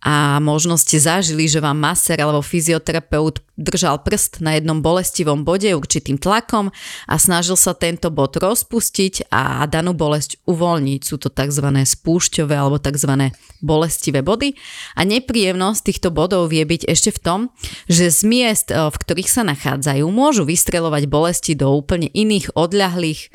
a 0.00 0.40
možno 0.40 0.80
ste 0.80 0.96
zažili, 0.96 1.44
že 1.44 1.60
vám 1.60 1.76
maser 1.76 2.16
alebo 2.16 2.40
fyzioterapeut 2.40 3.44
držal 3.60 4.00
prst 4.00 4.40
na 4.40 4.56
jednom 4.56 4.80
bolestivom 4.80 5.44
bode 5.44 5.68
určitým 5.68 6.16
tlakom 6.16 6.72
a 7.04 7.14
snažil 7.20 7.52
sa 7.60 7.76
tento 7.76 8.08
bod 8.08 8.40
rozpustiť 8.40 9.28
a 9.28 9.68
danú 9.68 9.92
bolesť 9.92 10.40
uvoľniť. 10.48 11.00
Sú 11.04 11.20
to 11.20 11.28
tzv. 11.28 11.68
spúšťové 11.68 12.56
alebo 12.56 12.80
tzv. 12.80 13.28
bolestivé 13.60 14.24
body 14.24 14.56
a 14.96 15.04
nepríjemnosť 15.04 15.80
týchto 15.84 16.08
bodov 16.08 16.48
vie 16.48 16.64
byť 16.64 16.88
ešte 16.88 17.12
v 17.12 17.20
tom, 17.20 17.40
že 17.84 18.08
z 18.08 18.20
miest, 18.24 18.72
v 18.72 18.96
ktorých 18.96 19.28
sa 19.28 19.44
nachádzajú, 19.44 20.08
môžu 20.08 20.48
vystrelovať 20.48 21.04
bolesti 21.12 21.52
do 21.52 21.68
úplne 21.76 22.08
iných 22.08 22.56
odľahlých 22.56 23.28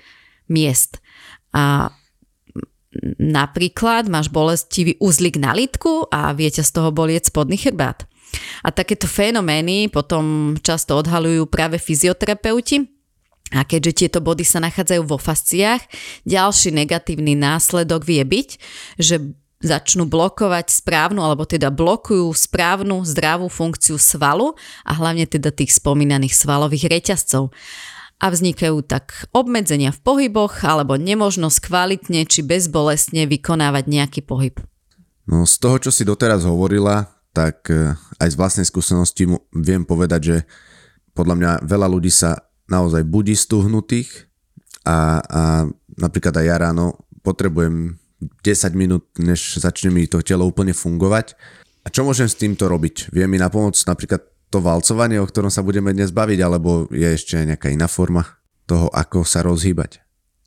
miest. 0.50 0.98
A 1.54 1.94
Napríklad 3.22 4.10
máš 4.10 4.34
bolestivý 4.34 4.98
uzlik 4.98 5.38
na 5.38 5.54
litku 5.54 6.10
a 6.10 6.34
viete 6.34 6.66
z 6.66 6.72
toho 6.74 6.90
bolieť 6.90 7.30
spodný 7.30 7.62
chrbát. 7.62 8.10
A 8.66 8.74
takéto 8.74 9.06
fenomény 9.06 9.94
potom 9.94 10.58
často 10.60 10.98
odhalujú 10.98 11.46
práve 11.46 11.78
fyzioterapeuti, 11.78 12.90
a 13.54 13.62
keďže 13.62 13.94
tieto 13.94 14.20
body 14.26 14.42
sa 14.42 14.58
nachádzajú 14.58 15.06
vo 15.06 15.22
fasciách, 15.22 15.86
ďalší 16.26 16.74
negatívny 16.74 17.38
následok 17.38 18.02
vie 18.02 18.26
byť, 18.26 18.50
že 18.98 19.22
začnú 19.62 20.10
blokovať 20.10 20.74
správnu, 20.74 21.22
alebo 21.22 21.46
teda 21.46 21.70
blokujú 21.70 22.26
správnu 22.34 23.06
zdravú 23.06 23.46
funkciu 23.50 24.02
svalu 24.02 24.58
a 24.82 24.92
hlavne 24.98 25.30
teda 25.30 25.54
tých 25.54 25.78
spomínaných 25.78 26.34
svalových 26.34 26.90
reťazcov 26.90 27.54
a 28.20 28.32
vznikajú 28.32 28.80
tak 28.88 29.28
obmedzenia 29.36 29.92
v 29.92 30.00
pohyboch 30.00 30.64
alebo 30.64 30.96
nemožnosť 30.96 31.58
kvalitne 31.60 32.24
či 32.24 32.42
bezbolestne 32.42 33.28
vykonávať 33.28 33.84
nejaký 33.86 34.22
pohyb. 34.24 34.56
No 35.28 35.44
z 35.44 35.56
toho, 35.58 35.78
čo 35.82 35.92
si 35.92 36.06
doteraz 36.08 36.46
hovorila, 36.46 37.12
tak 37.36 37.68
e, 37.68 37.92
aj 38.22 38.30
z 38.32 38.40
vlastnej 38.40 38.68
skúsenosti 38.68 39.28
viem 39.52 39.84
povedať, 39.84 40.22
že 40.24 40.38
podľa 41.12 41.36
mňa 41.36 41.52
veľa 41.68 41.88
ľudí 41.92 42.12
sa 42.14 42.40
naozaj 42.72 43.04
budí 43.04 43.36
stuhnutých 43.36 44.32
a, 44.88 45.20
a 45.20 45.42
napríklad 46.00 46.34
aj 46.40 46.46
ja 46.46 46.56
ráno 46.62 47.06
potrebujem 47.26 47.98
10 48.22 48.78
minút, 48.78 49.12
než 49.20 49.60
začne 49.60 49.92
mi 49.92 50.08
to 50.08 50.24
telo 50.24 50.48
úplne 50.48 50.72
fungovať. 50.72 51.36
A 51.86 51.92
čo 51.94 52.02
môžem 52.02 52.26
s 52.26 52.40
týmto 52.40 52.66
robiť? 52.66 53.14
Vie 53.14 53.26
mi 53.30 53.38
napomôcť 53.38 53.82
napríklad 53.86 54.22
to 54.56 54.64
valcovanie, 54.64 55.20
o 55.20 55.28
ktorom 55.28 55.52
sa 55.52 55.60
budeme 55.68 55.92
dnes 55.92 56.16
baviť, 56.16 56.40
alebo 56.40 56.88
je 56.88 57.12
ešte 57.12 57.36
nejaká 57.44 57.68
iná 57.76 57.92
forma 57.92 58.24
toho, 58.64 58.88
ako 58.88 59.28
sa 59.28 59.44
rozhýbať? 59.44 60.00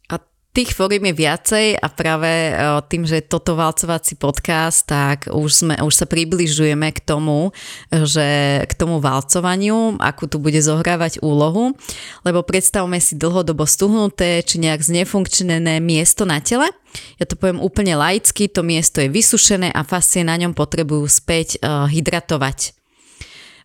A 0.09 0.16
tých 0.57 0.73
fóriem 0.73 1.12
je 1.12 1.29
viacej 1.29 1.66
a 1.77 1.87
práve 1.92 2.25
e, 2.25 2.53
tým, 2.88 3.05
že 3.05 3.21
je 3.21 3.29
toto 3.29 3.53
valcovací 3.53 4.16
podcast, 4.16 4.88
tak 4.88 5.29
už, 5.29 5.51
sme, 5.53 5.75
už 5.85 5.92
sa 5.92 6.09
približujeme 6.09 6.88
k 6.97 7.05
tomu, 7.05 7.53
že 7.92 8.64
k 8.64 8.73
tomu 8.81 8.97
valcovaniu, 8.97 10.01
akú 10.01 10.25
tu 10.25 10.40
bude 10.40 10.57
zohrávať 10.57 11.21
úlohu, 11.21 11.77
lebo 12.25 12.40
predstavme 12.40 12.97
si 13.05 13.12
dlhodobo 13.12 13.68
stuhnuté 13.68 14.40
či 14.40 14.57
nejak 14.57 14.81
znefunkčnené 14.81 15.85
miesto 15.85 16.25
na 16.25 16.40
tele. 16.40 16.73
Ja 17.21 17.29
to 17.29 17.37
poviem 17.37 17.61
úplne 17.61 17.92
laicky, 17.92 18.49
to 18.49 18.64
miesto 18.64 19.05
je 19.05 19.12
vysušené 19.12 19.68
a 19.68 19.85
fascie 19.85 20.25
na 20.25 20.40
ňom 20.40 20.57
potrebujú 20.57 21.05
späť 21.05 21.61
uh, 21.61 21.85
hydratovať 21.85 22.78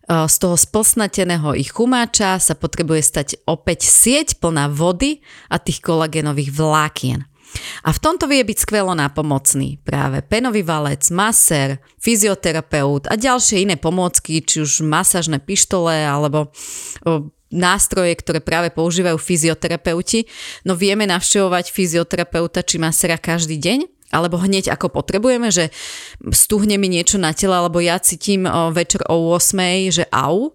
z 0.04 0.36
toho 0.36 0.56
splsnateného 0.56 1.56
ich 1.56 1.72
chumáča 1.72 2.36
sa 2.36 2.54
potrebuje 2.56 3.00
stať 3.00 3.28
opäť 3.48 3.88
sieť 3.88 4.36
plná 4.36 4.68
vody 4.68 5.24
a 5.48 5.56
tých 5.56 5.80
kolagénových 5.80 6.52
vlákien. 6.52 7.24
A 7.86 7.94
v 7.94 8.02
tomto 8.02 8.26
vie 8.26 8.42
byť 8.42 8.58
skvelo 8.66 8.98
nápomocný 8.98 9.78
práve 9.86 10.26
penový 10.26 10.66
valec, 10.66 11.06
masér, 11.14 11.78
fyzioterapeut 12.02 13.06
a 13.06 13.14
ďalšie 13.14 13.62
iné 13.62 13.78
pomôcky, 13.78 14.42
či 14.42 14.66
už 14.66 14.82
masážne 14.82 15.38
pištole 15.38 15.94
alebo 15.94 16.50
nástroje, 17.54 18.18
ktoré 18.18 18.42
práve 18.42 18.74
používajú 18.74 19.14
fyzioterapeuti. 19.14 20.26
No 20.66 20.74
vieme 20.74 21.06
navštevovať 21.06 21.70
fyzioterapeuta 21.70 22.66
či 22.66 22.82
masera 22.82 23.14
každý 23.14 23.62
deň, 23.62 23.93
alebo 24.14 24.38
hneď 24.38 24.70
ako 24.70 24.94
potrebujeme, 24.94 25.50
že 25.50 25.74
stuhne 26.30 26.78
mi 26.78 26.86
niečo 26.86 27.18
na 27.18 27.34
tele, 27.34 27.58
alebo 27.58 27.82
ja 27.82 27.98
cítim 27.98 28.46
večer 28.70 29.02
o 29.10 29.34
8, 29.34 29.90
že 29.90 30.04
au. 30.14 30.54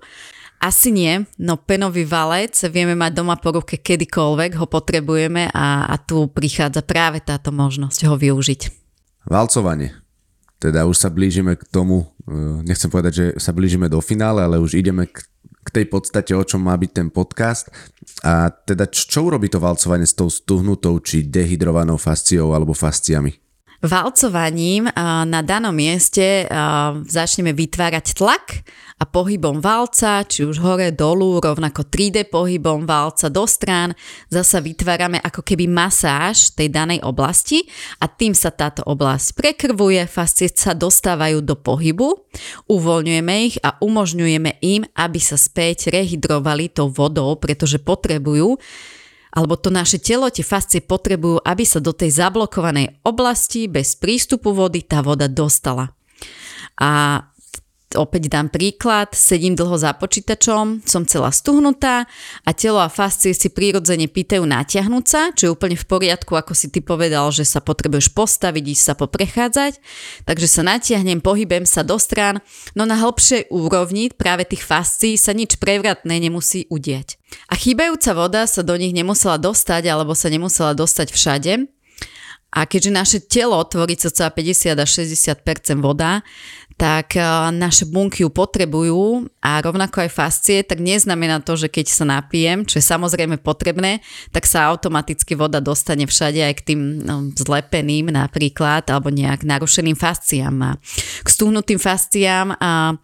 Asi 0.59 0.91
nie, 0.91 1.23
no 1.39 1.55
penový 1.55 2.03
valec 2.03 2.51
vieme 2.67 2.91
mať 2.91 3.15
doma 3.15 3.39
po 3.39 3.55
ruke 3.55 3.79
kedykoľvek 3.79 4.59
ho 4.59 4.67
potrebujeme 4.67 5.47
a, 5.55 5.87
a 5.87 5.95
tu 5.95 6.27
prichádza 6.27 6.83
práve 6.83 7.23
táto 7.23 7.55
možnosť 7.55 8.03
ho 8.03 8.19
využiť. 8.19 8.61
Valcovanie. 9.23 9.95
Teda 10.59 10.83
už 10.83 10.99
sa 10.99 11.07
blížime 11.07 11.55
k 11.55 11.63
tomu, 11.71 12.11
e, 12.27 12.67
nechcem 12.67 12.91
povedať, 12.91 13.13
že 13.15 13.25
sa 13.39 13.55
blížime 13.55 13.87
do 13.87 14.03
finále, 14.03 14.43
ale 14.43 14.59
už 14.59 14.75
ideme 14.75 15.07
k, 15.07 15.23
k 15.63 15.69
tej 15.71 15.85
podstate, 15.87 16.35
o 16.35 16.43
čom 16.43 16.59
má 16.59 16.75
byť 16.75 16.91
ten 16.91 17.07
podcast. 17.07 17.71
A 18.27 18.51
teda 18.51 18.91
čo 18.91 19.31
urobí 19.31 19.47
to 19.47 19.63
valcovanie 19.63 20.03
s 20.03 20.11
tou 20.11 20.27
stuhnutou 20.27 20.99
či 20.99 21.23
dehydrovanou 21.23 21.95
fasciou 21.95 22.51
alebo 22.51 22.75
fasciami? 22.75 23.48
Valcovaním 23.79 24.91
na 25.23 25.39
danom 25.39 25.71
mieste 25.71 26.43
začneme 27.07 27.55
vytvárať 27.55 28.11
tlak 28.11 28.67
a 28.99 29.07
pohybom 29.07 29.63
valca, 29.63 30.27
či 30.27 30.43
už 30.43 30.59
hore, 30.59 30.91
dolu, 30.91 31.39
rovnako 31.39 31.87
3D 31.87 32.27
pohybom 32.27 32.83
valca 32.83 33.31
do 33.31 33.47
strán, 33.47 33.95
zasa 34.27 34.59
vytvárame 34.59 35.23
ako 35.23 35.39
keby 35.47 35.71
masáž 35.71 36.51
tej 36.51 36.67
danej 36.67 36.99
oblasti 37.07 37.63
a 38.03 38.11
tým 38.11 38.35
sa 38.35 38.51
táto 38.51 38.83
oblasť 38.83 39.39
prekrvuje, 39.39 40.03
fascie 40.11 40.51
sa 40.51 40.75
dostávajú 40.75 41.39
do 41.39 41.55
pohybu, 41.55 42.27
uvoľňujeme 42.67 43.33
ich 43.47 43.55
a 43.63 43.79
umožňujeme 43.79 44.59
im, 44.59 44.83
aby 44.99 45.19
sa 45.23 45.39
späť 45.39 45.87
rehydrovali 45.95 46.67
tou 46.67 46.91
vodou, 46.91 47.39
pretože 47.39 47.79
potrebujú 47.79 48.59
alebo 49.29 49.53
to 49.59 49.69
naše 49.69 50.01
telo, 50.01 50.29
tie 50.33 50.41
fascie 50.41 50.81
potrebujú, 50.81 51.41
aby 51.45 51.63
sa 51.65 51.77
do 51.77 51.93
tej 51.93 52.17
zablokovanej 52.17 53.05
oblasti 53.05 53.69
bez 53.69 53.93
prístupu 53.99 54.53
vody 54.53 54.81
tá 54.81 55.05
voda 55.05 55.29
dostala. 55.29 55.93
A 56.79 57.21
opäť 57.97 58.29
dám 58.29 58.53
príklad, 58.53 59.17
sedím 59.17 59.57
dlho 59.57 59.73
za 59.77 59.97
počítačom, 59.97 60.85
som 60.85 61.09
celá 61.09 61.33
stuhnutá 61.33 62.05
a 62.45 62.51
telo 62.53 62.77
a 62.77 62.89
fascie 62.89 63.33
si 63.33 63.49
prirodzene 63.49 64.05
pýtajú 64.05 64.45
natiahnuť 64.45 65.05
sa, 65.09 65.21
čo 65.33 65.49
je 65.49 65.53
úplne 65.53 65.73
v 65.73 65.89
poriadku, 65.89 66.37
ako 66.37 66.53
si 66.53 66.69
ty 66.69 66.85
povedal, 66.85 67.33
že 67.33 67.49
sa 67.49 67.61
potrebuješ 67.61 68.13
postaviť, 68.13 68.63
ísť 68.77 68.83
sa 68.83 68.93
poprechádzať. 68.93 69.73
Takže 70.29 70.47
sa 70.47 70.61
natiahnem, 70.61 71.21
pohybem 71.21 71.65
sa 71.65 71.81
do 71.81 71.97
strán, 71.97 72.45
no 72.77 72.85
na 72.85 72.97
hĺbšej 73.01 73.49
úrovni 73.49 74.13
práve 74.13 74.45
tých 74.45 74.61
fascií 74.61 75.17
sa 75.17 75.33
nič 75.33 75.57
prevratné 75.57 76.21
nemusí 76.21 76.69
udieť. 76.69 77.18
A 77.49 77.53
chýbajúca 77.57 78.11
voda 78.13 78.41
sa 78.49 78.61
do 78.65 78.73
nich 78.77 78.93
nemusela 78.93 79.37
dostať 79.37 79.89
alebo 79.89 80.13
sa 80.17 80.29
nemusela 80.29 80.73
dostať 80.73 81.13
všade, 81.13 81.53
a 82.49 82.65
keďže 82.65 82.91
naše 82.91 83.19
telo 83.21 83.61
tvorí 83.61 83.93
cca 83.93 84.33
50 84.33 84.73
až 84.73 84.89
60% 85.05 85.85
voda, 85.85 86.25
tak 86.79 87.13
eh, 87.19 87.23
naše 87.53 87.85
bunky 87.85 88.25
ju 88.25 88.33
potrebujú 88.33 89.29
a 89.43 89.61
rovnako 89.61 90.07
aj 90.07 90.09
fascie, 90.09 90.57
tak 90.65 90.81
neznamená 90.81 91.43
to, 91.45 91.59
že 91.59 91.69
keď 91.69 91.85
sa 91.91 92.05
napijem, 92.09 92.65
čo 92.65 92.81
je 92.81 92.85
samozrejme 92.89 93.37
potrebné, 93.43 94.01
tak 94.33 94.49
sa 94.49 94.71
automaticky 94.71 95.37
voda 95.37 95.61
dostane 95.61 96.09
všade 96.09 96.41
aj 96.41 96.53
k 96.63 96.65
tým 96.73 96.81
no, 97.05 97.29
zlepeným 97.35 98.09
napríklad 98.09 98.87
alebo 98.89 99.13
nejak 99.13 99.45
narušeným 99.45 99.99
fasciám. 99.99 100.55
A 100.63 100.71
k 101.21 101.27
stuhnutým 101.27 101.77
fasciám 101.77 102.57
a 102.57 102.97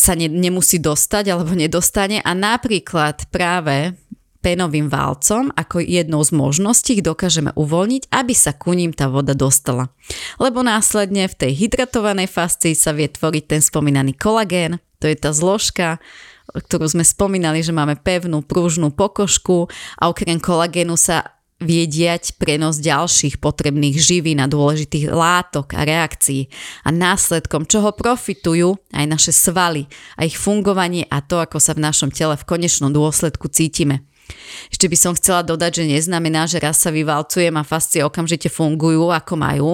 sa 0.00 0.16
ne, 0.16 0.32
nemusí 0.32 0.80
dostať 0.80 1.28
alebo 1.28 1.52
nedostane 1.52 2.24
a 2.24 2.32
napríklad 2.32 3.28
práve 3.28 3.92
penovým 4.40 4.88
válcom 4.88 5.52
ako 5.52 5.84
jednou 5.84 6.24
z 6.24 6.32
možností 6.32 6.96
ich 6.96 7.04
dokážeme 7.04 7.52
uvoľniť, 7.52 8.08
aby 8.08 8.32
sa 8.32 8.56
ku 8.56 8.72
ním 8.72 8.96
tá 8.96 9.12
voda 9.12 9.36
dostala. 9.36 9.92
Lebo 10.40 10.64
následne 10.64 11.28
v 11.28 11.36
tej 11.36 11.52
hydratovanej 11.68 12.32
fascii 12.32 12.72
sa 12.72 12.96
vie 12.96 13.12
tvoriť 13.12 13.44
ten 13.44 13.60
spomínaný 13.60 14.16
kolagén, 14.16 14.80
to 14.96 15.12
je 15.12 15.16
tá 15.20 15.36
zložka, 15.36 16.00
ktorú 16.50 16.88
sme 16.88 17.04
spomínali, 17.04 17.60
že 17.60 17.76
máme 17.76 18.00
pevnú, 18.00 18.42
pružnú 18.42 18.90
pokožku 18.90 19.70
a 20.00 20.08
okrem 20.08 20.40
kolagénu 20.40 20.96
sa 20.96 21.39
vie 21.60 21.84
diať 21.84 22.40
prenos 22.40 22.80
ďalších 22.80 23.36
potrebných 23.36 24.00
živín 24.00 24.40
a 24.40 24.48
dôležitých 24.48 25.12
látok 25.12 25.76
a 25.76 25.84
reakcií 25.84 26.48
a 26.84 26.88
následkom 26.88 27.68
čoho 27.68 27.92
profitujú 27.92 28.80
aj 28.96 29.04
naše 29.04 29.32
svaly 29.36 29.84
a 30.16 30.24
ich 30.24 30.40
fungovanie 30.40 31.04
a 31.12 31.20
to, 31.20 31.36
ako 31.36 31.60
sa 31.60 31.76
v 31.76 31.84
našom 31.84 32.08
tele 32.08 32.34
v 32.40 32.48
konečnom 32.48 32.88
dôsledku 32.90 33.52
cítime. 33.52 34.08
Ešte 34.72 34.86
by 34.88 34.96
som 34.96 35.12
chcela 35.12 35.44
dodať, 35.44 35.84
že 35.84 35.90
neznamená, 35.90 36.48
že 36.48 36.62
raz 36.62 36.80
sa 36.80 36.88
vyvalcujem 36.88 37.52
a 37.58 37.66
fascie 37.66 38.00
okamžite 38.00 38.48
fungujú 38.48 39.12
ako 39.12 39.34
majú. 39.36 39.72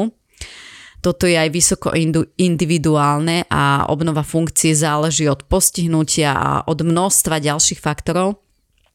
Toto 1.05 1.29
je 1.29 1.39
aj 1.39 1.55
vysoko 1.55 1.95
individuálne 2.35 3.47
a 3.47 3.87
obnova 3.87 4.27
funkcie 4.27 4.75
záleží 4.75 5.29
od 5.31 5.47
postihnutia 5.47 6.35
a 6.35 6.51
od 6.67 6.83
množstva 6.83 7.39
ďalších 7.39 7.79
faktorov. 7.79 8.46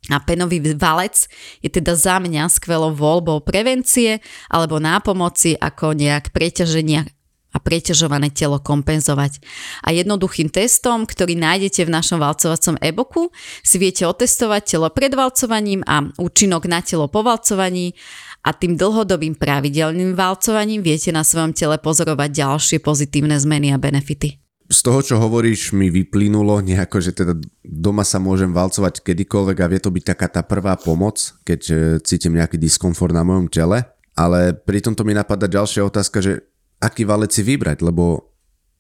A 0.09 0.17
penový 0.17 0.57
valec 0.73 1.29
je 1.61 1.69
teda 1.69 1.93
za 1.93 2.17
mňa 2.17 2.49
skvelou 2.49 2.89
voľbou 2.89 3.45
prevencie 3.45 4.17
alebo 4.49 4.81
nápomoci 4.81 5.53
ako 5.53 5.93
nejak 5.93 6.33
preťaženia 6.33 7.05
a 7.51 7.57
preťažované 7.59 8.31
telo 8.31 8.57
kompenzovať. 8.57 9.43
A 9.83 9.91
jednoduchým 9.91 10.49
testom, 10.49 11.03
ktorý 11.03 11.35
nájdete 11.35 11.83
v 11.83 11.93
našom 11.93 12.17
valcovacom 12.23 12.79
e-booku, 12.79 13.29
si 13.61 13.75
viete 13.77 14.07
otestovať 14.07 14.61
telo 14.75 14.87
pred 14.89 15.11
valcovaním 15.11 15.83
a 15.85 16.07
účinok 16.17 16.65
na 16.65 16.79
telo 16.79 17.11
po 17.11 17.21
valcovaní 17.21 17.93
a 18.41 18.57
tým 18.57 18.73
dlhodobým 18.73 19.37
pravidelným 19.37 20.17
valcovaním 20.17 20.81
viete 20.81 21.13
na 21.13 21.21
svojom 21.21 21.53
tele 21.53 21.77
pozorovať 21.77 22.29
ďalšie 22.31 22.77
pozitívne 22.81 23.37
zmeny 23.37 23.69
a 23.69 23.77
benefity. 23.77 24.40
Z 24.71 24.87
toho, 24.87 25.03
čo 25.03 25.19
hovoríš, 25.19 25.75
mi 25.75 25.91
vyplynulo 25.91 26.63
nejako, 26.63 27.03
že 27.03 27.11
teda 27.11 27.35
doma 27.59 28.07
sa 28.07 28.23
môžem 28.23 28.55
valcovať 28.55 29.03
kedykoľvek 29.03 29.57
a 29.59 29.67
vie 29.67 29.79
to 29.83 29.91
byť 29.91 30.03
taká 30.15 30.27
tá 30.31 30.41
prvá 30.47 30.79
pomoc, 30.79 31.35
keď 31.43 31.61
e, 31.67 31.73
cítim 31.99 32.39
nejaký 32.39 32.55
diskomfort 32.55 33.11
na 33.11 33.27
mojom 33.27 33.51
tele. 33.51 33.83
Ale 34.15 34.55
pri 34.55 34.79
tomto 34.79 35.03
mi 35.03 35.11
napadá 35.11 35.51
ďalšia 35.51 35.83
otázka, 35.83 36.23
že 36.23 36.47
aký 36.79 37.03
valec 37.03 37.35
si 37.35 37.43
vybrať, 37.43 37.83
lebo 37.83 38.31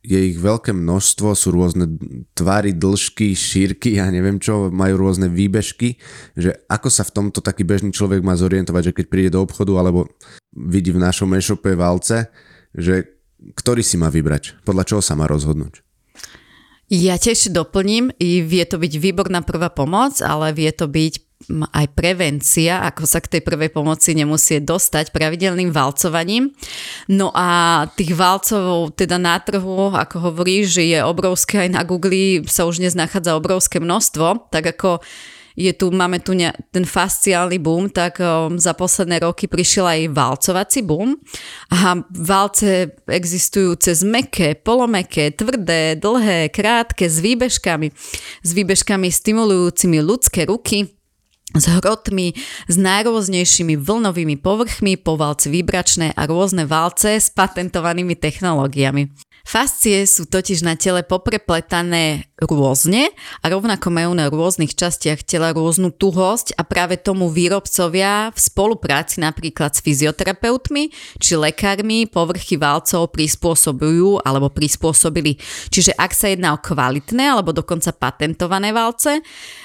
je 0.01 0.33
ich 0.33 0.37
veľké 0.39 0.73
množstvo, 0.73 1.37
sú 1.37 1.53
rôzne 1.53 1.85
tvary, 2.33 2.73
dĺžky, 2.73 3.37
šírky, 3.37 4.01
ja 4.01 4.09
neviem 4.09 4.41
čo, 4.41 4.73
majú 4.73 4.97
rôzne 4.97 5.29
výbežky, 5.29 6.01
že 6.33 6.57
ako 6.65 6.89
sa 6.89 7.05
v 7.05 7.13
tomto 7.21 7.39
taký 7.43 7.61
bežný 7.61 7.93
človek 7.93 8.25
má 8.25 8.33
zorientovať, 8.33 8.91
že 8.91 8.95
keď 8.97 9.05
príde 9.11 9.29
do 9.37 9.45
obchodu 9.45 9.77
alebo 9.77 10.09
vidí 10.57 10.89
v 10.89 11.03
našom 11.05 11.29
e-shope 11.37 11.77
valce, 11.77 12.33
že 12.73 13.20
ktorý 13.55 13.81
si 13.81 13.97
má 13.97 14.13
vybrať, 14.13 14.61
podľa 14.65 14.83
čoho 14.87 15.01
sa 15.01 15.17
má 15.17 15.25
rozhodnúť. 15.25 15.81
Ja 16.91 17.15
tiež 17.15 17.55
doplním, 17.55 18.11
vie 18.19 18.63
to 18.67 18.75
byť 18.75 18.93
výborná 18.99 19.47
prvá 19.47 19.71
pomoc, 19.71 20.19
ale 20.19 20.51
vie 20.51 20.67
to 20.75 20.91
byť 20.91 21.13
aj 21.49 21.87
prevencia, 21.97 22.85
ako 22.85 23.07
sa 23.07 23.23
k 23.23 23.37
tej 23.37 23.41
prvej 23.41 23.73
pomoci 23.73 24.13
nemusí 24.13 24.61
dostať 24.61 25.09
pravidelným 25.09 25.73
valcovaním. 25.73 26.53
No 27.09 27.33
a 27.33 27.87
tých 27.95 28.13
valcov 28.13 28.93
teda 28.93 29.17
na 29.17 29.39
trhu, 29.41 29.95
ako 29.95 30.35
že 30.67 30.83
je 30.85 30.99
obrovské 31.01 31.65
aj 31.65 31.69
na 31.73 31.81
Google 31.87 32.45
sa 32.45 32.69
už 32.69 32.83
dnes 32.83 32.93
nachádza 32.93 33.39
obrovské 33.39 33.81
množstvo, 33.81 34.51
tak 34.53 34.75
ako 34.77 35.01
je 35.61 35.73
tu, 35.77 35.93
máme 35.93 36.17
tu 36.19 36.33
ne, 36.33 36.49
ten 36.73 36.81
fasciálny 36.81 37.61
boom, 37.61 37.93
tak 37.93 38.17
um, 38.17 38.57
za 38.57 38.73
posledné 38.73 39.21
roky 39.21 39.45
prišiel 39.45 39.85
aj 39.85 40.09
valcovací 40.09 40.81
boom 40.81 41.13
a 41.69 42.01
valce 42.09 42.97
existujú 43.05 43.77
cez 43.77 44.01
meké, 44.01 44.57
polomeké, 44.57 45.37
tvrdé, 45.37 45.93
dlhé, 46.01 46.49
krátke, 46.49 47.05
s 47.05 47.21
výbežkami, 47.21 47.93
s 48.41 48.49
výbežkami 48.57 49.07
stimulujúcimi 49.13 50.01
ľudské 50.01 50.49
ruky, 50.49 50.89
s 51.51 51.65
hrotmi, 51.67 52.31
s 52.71 52.75
najrôznejšími 52.79 53.75
vlnovými 53.75 54.39
povrchmi, 54.39 54.95
povalce 54.95 55.51
vibračné 55.51 56.15
a 56.15 56.23
rôzne 56.23 56.63
valce 56.63 57.19
s 57.19 57.27
patentovanými 57.29 58.15
technológiami. 58.15 59.30
Fascie 59.41 60.05
sú 60.05 60.29
totiž 60.29 60.61
na 60.61 60.77
tele 60.77 61.01
poprepletané 61.01 62.29
rôzne 62.41 63.09
a 63.41 63.45
rovnako 63.49 63.87
majú 63.93 64.11
na 64.13 64.29
rôznych 64.29 64.73
častiach 64.73 65.25
tela 65.25 65.53
rôznu 65.53 65.93
tuhosť 65.93 66.57
a 66.57 66.65
práve 66.65 66.97
tomu 66.97 67.29
výrobcovia 67.29 68.33
v 68.33 68.39
spolupráci 68.39 69.21
napríklad 69.21 69.73
s 69.73 69.83
fyzioterapeutmi 69.85 70.89
či 71.21 71.33
lekármi 71.37 72.09
povrchy 72.09 72.57
valcov 72.57 73.13
prispôsobujú 73.13 74.21
alebo 74.25 74.49
prispôsobili. 74.49 75.37
Čiže 75.69 75.97
ak 75.97 76.11
sa 76.13 76.29
jedná 76.29 76.53
o 76.53 76.61
kvalitné 76.61 77.33
alebo 77.33 77.53
dokonca 77.53 77.93
patentované 77.93 78.73
valce, 78.73 79.21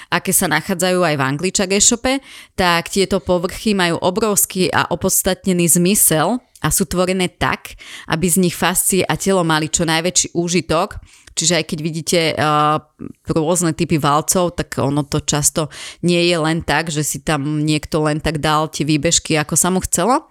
aké 0.09 0.31
sa 0.31 0.47
nachádzajú 0.47 0.99
aj 1.03 1.15
v 1.17 1.25
Angličak 1.25 1.69
e-shope, 1.73 2.19
tak 2.55 2.89
tieto 2.93 3.19
povrchy 3.19 3.73
majú 3.77 3.99
obrovský 4.01 4.69
a 4.71 4.89
opodstatnený 4.89 5.67
zmysel 5.67 6.39
a 6.57 6.73
sú 6.73 6.89
tvorené 6.89 7.29
tak, 7.29 7.77
aby 8.09 8.25
z 8.25 8.41
nich 8.41 8.55
fascie 8.57 9.05
a 9.05 9.13
telo 9.13 9.45
mali 9.45 9.69
čo 9.69 9.85
najväčší 9.85 10.33
úžitok. 10.33 10.97
Čiže 11.37 11.53
aj 11.53 11.65
keď 11.69 11.79
vidíte 11.85 12.19
uh, 12.33 12.81
rôzne 13.29 13.69
typy 13.77 14.01
valcov, 14.01 14.57
tak 14.57 14.81
ono 14.81 15.05
to 15.05 15.21
často 15.21 15.69
nie 16.01 16.25
je 16.25 16.33
len 16.33 16.65
tak, 16.65 16.89
že 16.89 17.05
si 17.05 17.21
tam 17.21 17.61
niekto 17.61 18.01
len 18.01 18.17
tak 18.17 18.41
dal 18.41 18.73
tie 18.73 18.81
výbežky, 18.81 19.37
ako 19.37 19.53
sa 19.53 19.69
mu 19.69 19.77
chcelo. 19.85 20.25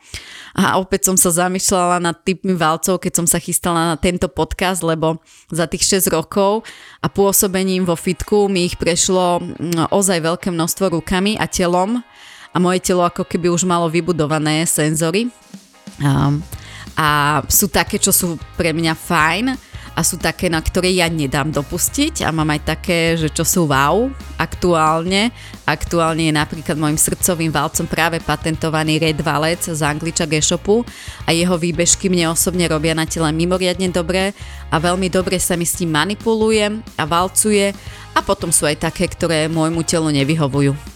A 0.59 0.83
opäť 0.83 1.07
som 1.07 1.15
sa 1.15 1.31
zamýšľala 1.31 2.03
nad 2.03 2.27
typmi 2.27 2.59
valcov, 2.59 2.99
keď 2.99 3.23
som 3.23 3.27
sa 3.31 3.39
chystala 3.39 3.95
na 3.95 3.97
tento 4.03 4.27
podcast, 4.27 4.83
lebo 4.83 5.23
za 5.47 5.71
tých 5.71 6.03
6 6.03 6.11
rokov 6.11 6.67
a 6.99 7.07
pôsobením 7.07 7.87
vo 7.87 7.95
fitku 7.95 8.51
mi 8.51 8.67
ich 8.67 8.75
prešlo 8.75 9.39
mm, 9.39 9.95
ozaj 9.95 10.19
veľké 10.27 10.51
množstvo 10.51 10.91
rukami 10.91 11.39
a 11.39 11.47
telom 11.47 12.03
a 12.51 12.57
moje 12.59 12.83
telo 12.83 13.07
ako 13.07 13.23
keby 13.23 13.47
už 13.47 13.63
malo 13.63 13.87
vybudované 13.87 14.67
senzory 14.67 15.31
A 16.97 17.09
sú 17.49 17.69
také, 17.69 18.01
čo 18.01 18.09
sú 18.13 18.41
pre 18.57 18.73
mňa 18.73 18.97
fajn 18.97 19.47
a 19.97 20.05
sú 20.05 20.21
také, 20.21 20.53
na 20.53 20.61
ktoré 20.61 20.93
ja 20.93 21.09
nedám 21.09 21.49
dopustiť 21.49 22.21
a 22.21 22.29
mám 22.29 22.53
aj 22.53 22.77
také, 22.77 23.17
že 23.17 23.33
čo 23.33 23.49
sú 23.49 23.65
wow 23.65 24.13
aktuálne. 24.37 25.33
Aktuálne 25.65 26.29
je 26.29 26.37
napríklad 26.37 26.77
môjim 26.77 27.01
srdcovým 27.01 27.49
valcom 27.49 27.89
práve 27.89 28.21
patentovaný 28.21 29.01
Red 29.01 29.25
Valec 29.25 29.65
z 29.65 29.81
Angliča 29.81 30.29
e-shopu 30.29 30.85
a 31.25 31.33
jeho 31.33 31.57
výbežky 31.57 32.13
mne 32.13 32.37
osobne 32.37 32.69
robia 32.69 32.93
na 32.93 33.09
tele 33.09 33.33
mimoriadne 33.33 33.89
dobre 33.89 34.37
a 34.69 34.77
veľmi 34.77 35.09
dobre 35.09 35.41
sa 35.41 35.57
mi 35.57 35.65
s 35.65 35.81
tým 35.81 35.89
manipuluje 35.89 36.77
a 37.01 37.05
valcuje 37.09 37.73
a 38.13 38.21
potom 38.21 38.53
sú 38.53 38.69
aj 38.69 38.85
také, 38.93 39.09
ktoré 39.09 39.49
môjmu 39.49 39.81
telu 39.81 40.13
nevyhovujú. 40.13 40.96